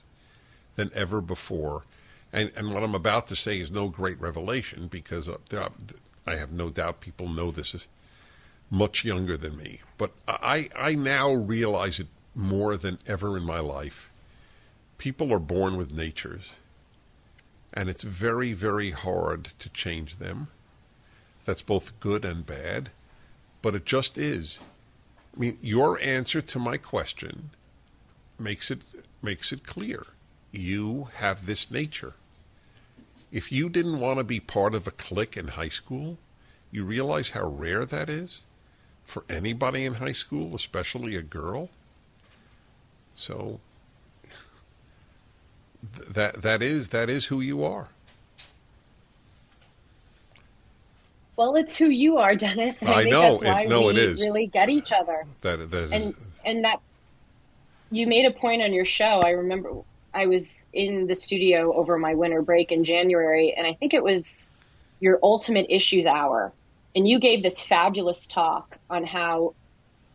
than 0.76 0.90
ever 0.94 1.20
before. 1.20 1.82
And, 2.32 2.50
and 2.56 2.72
what 2.72 2.82
I'm 2.82 2.94
about 2.94 3.26
to 3.28 3.36
say 3.36 3.60
is 3.60 3.70
no 3.70 3.88
great 3.88 4.20
revelation 4.20 4.88
because 4.88 5.28
uh, 5.28 5.68
I 6.26 6.36
have 6.36 6.52
no 6.52 6.70
doubt 6.70 7.00
people 7.00 7.28
know 7.28 7.50
this 7.50 7.74
is 7.74 7.86
much 8.70 9.04
younger 9.04 9.36
than 9.36 9.56
me. 9.56 9.80
But 9.96 10.12
I, 10.26 10.68
I 10.76 10.94
now 10.94 11.32
realize 11.32 11.98
it 11.98 12.08
more 12.34 12.76
than 12.76 12.98
ever 13.06 13.36
in 13.36 13.44
my 13.44 13.60
life. 13.60 14.10
People 14.98 15.32
are 15.32 15.38
born 15.38 15.76
with 15.76 15.92
natures, 15.92 16.52
and 17.72 17.88
it's 17.88 18.02
very, 18.02 18.52
very 18.52 18.90
hard 18.90 19.44
to 19.58 19.68
change 19.70 20.16
them. 20.16 20.48
That's 21.48 21.62
both 21.62 21.98
good 21.98 22.26
and 22.26 22.44
bad, 22.44 22.90
but 23.62 23.74
it 23.74 23.86
just 23.86 24.18
is. 24.18 24.58
I 25.34 25.40
mean, 25.40 25.56
your 25.62 25.98
answer 25.98 26.42
to 26.42 26.58
my 26.58 26.76
question 26.76 27.52
makes 28.38 28.70
it 28.70 28.82
makes 29.22 29.50
it 29.50 29.64
clear. 29.64 30.08
You 30.52 31.08
have 31.14 31.46
this 31.46 31.70
nature. 31.70 32.12
If 33.32 33.50
you 33.50 33.70
didn't 33.70 33.98
want 33.98 34.18
to 34.18 34.24
be 34.24 34.40
part 34.40 34.74
of 34.74 34.86
a 34.86 34.90
clique 34.90 35.38
in 35.38 35.48
high 35.48 35.70
school, 35.70 36.18
you 36.70 36.84
realize 36.84 37.30
how 37.30 37.46
rare 37.48 37.86
that 37.86 38.10
is 38.10 38.42
for 39.06 39.24
anybody 39.30 39.86
in 39.86 39.94
high 39.94 40.12
school, 40.12 40.54
especially 40.54 41.16
a 41.16 41.22
girl. 41.22 41.70
So 43.14 43.60
th- 45.96 46.08
that 46.10 46.42
that 46.42 46.60
is 46.60 46.88
that 46.88 47.08
is 47.08 47.24
who 47.24 47.40
you 47.40 47.64
are. 47.64 47.88
Well, 51.38 51.54
it's 51.54 51.76
who 51.76 51.86
you 51.88 52.18
are, 52.18 52.34
Dennis. 52.44 52.82
And 52.82 52.90
I, 52.90 52.94
I 52.94 53.02
think 53.04 53.12
know. 53.12 53.20
that's 53.22 53.42
It- 53.42 53.46
why 53.46 53.64
no, 53.66 53.82
we 53.82 53.90
it 53.90 53.98
is. 53.98 54.20
really 54.20 54.48
get 54.48 54.68
each 54.68 54.92
other. 54.92 55.24
That 55.42 55.70
that 55.70 55.84
is, 55.84 55.92
and 55.92 56.14
and 56.44 56.64
that 56.64 56.80
you 57.92 58.06
made 58.08 58.26
a 58.26 58.32
point 58.32 58.60
on 58.60 58.72
your 58.72 58.84
show. 58.84 59.20
I 59.24 59.30
remember 59.30 59.70
I 60.12 60.26
was 60.26 60.66
in 60.72 61.06
the 61.06 61.14
studio 61.14 61.72
over 61.72 61.96
my 61.96 62.14
winter 62.14 62.42
break 62.42 62.72
in 62.72 62.82
January, 62.82 63.54
and 63.56 63.66
I 63.66 63.72
think 63.74 63.94
it 63.94 64.02
was 64.02 64.50
your 64.98 65.20
Ultimate 65.22 65.66
Issues 65.68 66.06
Hour, 66.06 66.52
and 66.96 67.06
you 67.08 67.20
gave 67.20 67.44
this 67.44 67.60
fabulous 67.60 68.26
talk 68.26 68.76
on 68.90 69.04
how 69.04 69.54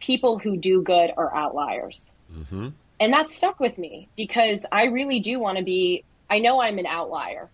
people 0.02 0.40
who 0.40 0.58
do 0.58 0.82
good 0.82 1.10
are 1.16 1.34
outliers, 1.34 2.12
mm-hmm. 2.36 2.70
and 3.00 3.14
that 3.14 3.32
stuck 3.32 3.62
with 3.62 3.78
me 3.78 4.10
because 4.18 4.66
I 4.70 4.86
really 4.86 5.22
do 5.22 5.40
want 5.40 5.58
to 5.58 5.64
be. 5.64 6.04
I 6.30 6.40
know 6.40 6.60
I'm 6.62 6.80
an 6.80 6.86
outlier. 6.86 7.50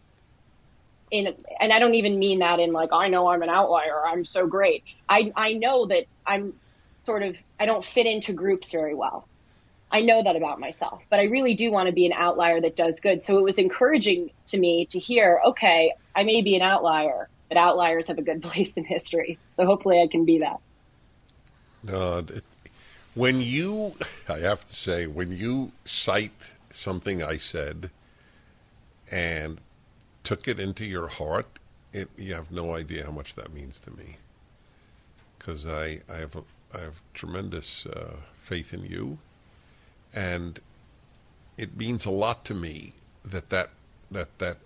In, 1.12 1.34
and 1.60 1.74
I 1.74 1.80
don't 1.80 1.95
even 1.95 2.20
mean 2.20 2.39
that 2.39 2.60
in 2.60 2.72
like 2.72 2.93
I 2.93 3.07
know 3.07 3.30
I'm 3.30 3.41
an 3.41 3.49
outlier. 3.49 4.05
I'm 4.05 4.26
so 4.26 4.47
great. 4.47 4.84
I 5.07 5.32
I 5.36 5.53
know 5.53 5.88
that 5.88 6.05
I'm 6.26 6.53
sort 7.05 7.24
of 7.24 7.36
I 7.60 7.66
don't 7.66 7.84
fit 7.84 8.05
into 8.05 8.34
groups 8.34 8.72
very 8.72 8.93
well. 8.93 9.28
I 9.91 10.01
know 10.01 10.24
that 10.24 10.36
about 10.36 10.60
myself, 10.60 11.01
but 11.10 11.20
I 11.20 11.24
really 11.24 11.55
do 11.55 11.72
want 11.72 11.88
to 11.88 11.93
be 11.93 12.05
an 12.05 12.14
outlier 12.14 12.62
that 12.62 12.76
does 12.76 12.99
good. 12.99 13.24
So 13.24 13.39
it 13.39 13.43
was 13.43 13.57
encouraging 13.57 14.30
to 14.47 14.60
me 14.60 14.86
to 14.91 14.99
hear, 14.99 15.41
okay, 15.47 15.93
I 16.16 16.24
may 16.24 16.41
be 16.41 16.55
an 16.55 16.62
outlier, 16.62 17.28
but 17.47 17.57
outliers 17.57 18.07
have 18.07 18.20
a 18.20 18.22
good 18.22 18.43
place 18.43 18.78
in 18.78 18.84
history. 18.86 19.39
So 19.49 19.66
hopefully 19.66 19.99
I 20.01 20.07
can 20.07 20.26
be 20.26 20.39
that. 20.39 20.60
Uh, 21.91 22.22
when 23.16 23.41
you, 23.41 23.95
I 24.28 24.38
have 24.39 24.68
to 24.68 24.76
say, 24.76 25.07
when 25.07 25.36
you 25.36 25.72
cite 25.86 26.53
something 26.72 27.24
I 27.24 27.38
said 27.38 27.89
and 29.10 29.60
took 30.24 30.48
it 30.48 30.60
into 30.60 30.86
your 30.86 31.08
heart, 31.08 31.48
it, 31.94 32.10
you 32.18 32.34
have 32.34 32.52
no 32.52 32.76
idea 32.76 33.06
how 33.06 33.12
much 33.12 33.36
that 33.36 33.54
means 33.54 33.80
to 33.80 33.92
me. 33.92 34.18
Because 35.38 35.66
I, 35.66 36.02
I 36.10 36.18
have, 36.18 36.36
have 36.74 37.02
tremendous 37.14 37.86
uh, 37.86 38.18
faith 38.36 38.74
in 38.74 38.86
you, 38.86 39.20
and 40.14 40.60
it 41.58 41.78
means 41.78 42.06
a 42.06 42.12
lot 42.12 42.46
to 42.46 42.54
me 42.54 42.94
that 43.24 43.50
that 43.50 43.70
that 44.12 44.38
that 44.40 44.58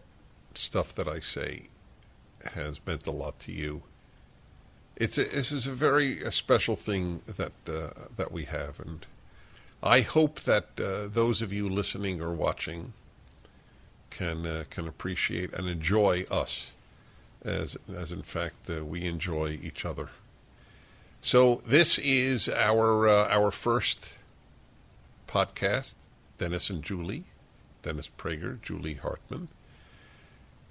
stuff 0.53 0.95
that 0.95 1.07
I 1.07 1.19
say 1.19 1.63
has 2.53 2.79
meant 2.85 3.07
a 3.07 3.11
lot 3.11 3.39
to 3.39 3.51
you 3.51 3.83
it's 4.95 5.17
a, 5.17 5.23
this 5.23 5.51
is 5.51 5.67
a 5.67 5.71
very 5.71 6.21
a 6.21 6.31
special 6.31 6.75
thing 6.75 7.21
that 7.25 7.51
uh, 7.67 7.89
that 8.15 8.31
we 8.31 8.43
have, 8.45 8.79
and 8.79 9.05
I 9.81 10.01
hope 10.01 10.41
that 10.41 10.67
uh, 10.79 11.07
those 11.07 11.41
of 11.41 11.51
you 11.51 11.67
listening 11.67 12.21
or 12.21 12.31
watching 12.31 12.93
can 14.15 14.45
uh, 14.45 14.63
can 14.69 14.87
appreciate 14.87 15.53
and 15.53 15.67
enjoy 15.67 16.25
us, 16.29 16.71
as 17.43 17.77
as 17.93 18.11
in 18.11 18.21
fact 18.21 18.69
uh, 18.69 18.83
we 18.85 19.05
enjoy 19.05 19.59
each 19.61 19.85
other. 19.85 20.09
So 21.21 21.61
this 21.65 21.99
is 21.99 22.49
our 22.49 23.07
uh, 23.07 23.27
our 23.29 23.51
first 23.51 24.13
podcast. 25.27 25.95
Dennis 26.39 26.69
and 26.69 26.83
Julie, 26.83 27.25
Dennis 27.83 28.09
Prager, 28.17 28.61
Julie 28.61 28.95
Hartman 28.95 29.47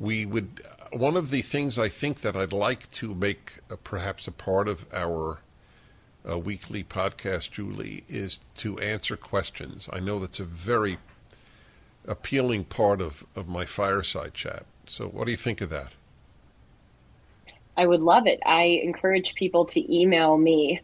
we 0.02 0.26
would 0.26 0.60
one 0.90 1.16
of 1.16 1.30
the 1.30 1.42
things 1.42 1.78
I 1.78 1.88
think 1.88 2.20
that 2.20 2.36
I'd 2.36 2.52
like 2.52 2.90
to 2.92 3.14
make 3.14 3.60
uh, 3.70 3.76
perhaps 3.82 4.26
a 4.26 4.32
part 4.32 4.68
of 4.68 4.84
our 4.92 5.38
uh, 6.28 6.38
weekly 6.38 6.84
podcast, 6.84 7.52
Julie, 7.52 8.04
is 8.08 8.40
to 8.56 8.78
answer 8.80 9.16
questions. 9.16 9.88
I 9.92 10.00
know 10.00 10.18
that's 10.18 10.40
a 10.40 10.44
very 10.44 10.98
appealing 12.06 12.64
part 12.64 13.00
of, 13.00 13.24
of 13.36 13.48
my 13.48 13.64
fireside 13.64 14.34
chat. 14.34 14.64
So, 14.86 15.06
what 15.06 15.26
do 15.26 15.30
you 15.30 15.36
think 15.36 15.60
of 15.60 15.70
that? 15.70 15.92
I 17.76 17.86
would 17.86 18.02
love 18.02 18.26
it. 18.26 18.40
I 18.44 18.80
encourage 18.82 19.34
people 19.34 19.66
to 19.66 19.94
email 19.94 20.36
me 20.36 20.80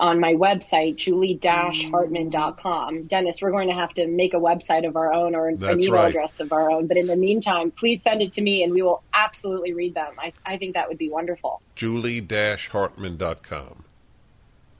on 0.00 0.18
my 0.20 0.34
website, 0.34 0.96
julie-hartman.com. 0.96 3.04
Dennis, 3.04 3.40
we're 3.40 3.52
going 3.52 3.68
to 3.68 3.74
have 3.74 3.94
to 3.94 4.06
make 4.06 4.34
a 4.34 4.38
website 4.38 4.86
of 4.86 4.96
our 4.96 5.12
own 5.12 5.34
or 5.34 5.48
an 5.48 5.58
That's 5.58 5.84
email 5.84 5.94
right. 5.94 6.08
address 6.08 6.38
of 6.40 6.52
our 6.52 6.70
own. 6.70 6.86
But 6.86 6.96
in 6.96 7.06
the 7.06 7.16
meantime, 7.16 7.70
please 7.70 8.00
send 8.02 8.22
it 8.22 8.32
to 8.32 8.42
me 8.42 8.64
and 8.64 8.72
we 8.72 8.82
will 8.82 9.02
absolutely 9.12 9.72
read 9.72 9.94
them. 9.94 10.14
I, 10.18 10.32
I 10.44 10.58
think 10.58 10.74
that 10.74 10.88
would 10.88 10.98
be 10.98 11.10
wonderful. 11.10 11.62
Julie-Hartman.com. 11.76 13.84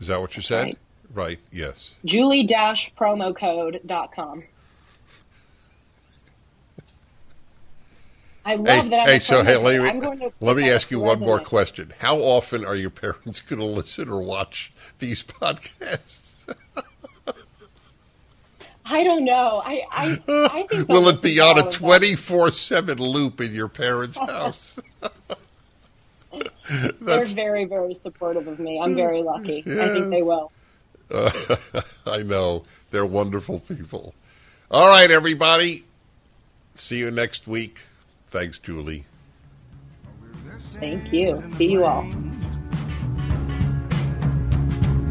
Is 0.01 0.09
that 0.09 0.21
what 0.21 0.37
you 0.37 0.43
said? 0.43 0.65
right. 0.65 0.79
Right, 1.15 1.39
yes. 1.53 1.95
julie-promocode.com. 2.05 4.43
I 8.45 8.57
love 8.57 8.67
Hey, 8.67 8.91
that. 8.91 9.09
I'm 9.09 9.15
hey 9.15 9.19
so 9.21 9.43
hey, 9.43 9.57
let 9.57 9.81
me, 9.83 9.91
going 10.01 10.21
to 10.21 10.31
put 10.31 10.35
let 10.41 10.57
me 10.57 10.71
ask 10.71 10.91
you 10.91 11.01
one 11.01 11.21
more 11.21 11.41
question. 11.41 11.95
How 12.01 12.17
often 12.19 12.65
are 12.65 12.75
your 12.77 12.91
parents 12.91 13.41
going 13.43 13.61
to 13.61 13.67
listen 13.67 14.09
or 14.11 14.23
watch 14.23 14.73
these 14.99 15.23
podcasts? 15.25 16.35
I 18.87 19.05
don't 19.05 19.25
know. 19.25 19.63
I 19.65 19.83
I, 19.91 20.19
I 20.49 20.63
think 20.65 20.89
Will 20.89 21.09
it 21.09 21.23
be 21.23 21.41
on 21.41 21.59
a 21.59 21.63
them. 21.63 21.71
24 21.71 22.51
7 22.53 22.99
loop 22.99 23.41
in 23.41 23.55
your 23.55 23.69
parents' 23.69 24.19
house? 24.19 24.79
They're 27.01 27.27
very, 27.27 27.65
very 27.67 27.95
supportive 27.95 28.47
of 28.49 28.59
me. 28.59 28.81
I'm 28.83 28.95
very 28.95 29.23
lucky. 29.23 29.67
I 29.79 29.89
think 29.89 30.11
they 30.11 30.23
will. 30.23 30.53
I 32.07 32.23
know. 32.25 32.65
They're 32.91 33.07
wonderful 33.07 33.61
people. 33.61 34.15
All 34.71 34.89
right, 34.89 35.11
everybody. 35.11 35.85
See 36.75 36.99
you 36.99 37.11
next 37.11 37.47
week. 37.47 37.83
Thanks, 38.35 38.59
Julie. 38.59 39.05
Thank 40.81 41.13
you. 41.13 41.41
See 41.45 41.71
you 41.71 41.85
all. 41.85 42.05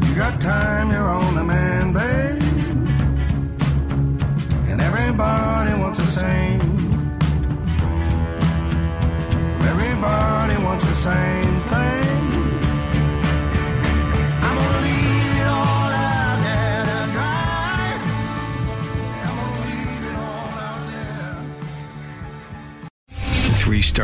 You 0.02 0.14
got 0.14 0.38
time, 0.42 0.90
you're 0.90 1.08
on 1.08 1.34
the 1.34 1.42
man, 1.42 1.94
babe. 1.94 2.42
And 4.68 4.78
everybody 4.78 5.72
wants 5.80 6.00
the 6.00 6.06
same. 6.06 6.60
Everybody 9.72 10.62
wants 10.62 10.84
the 10.84 10.94
same 10.94 11.54
thing. 11.70 11.83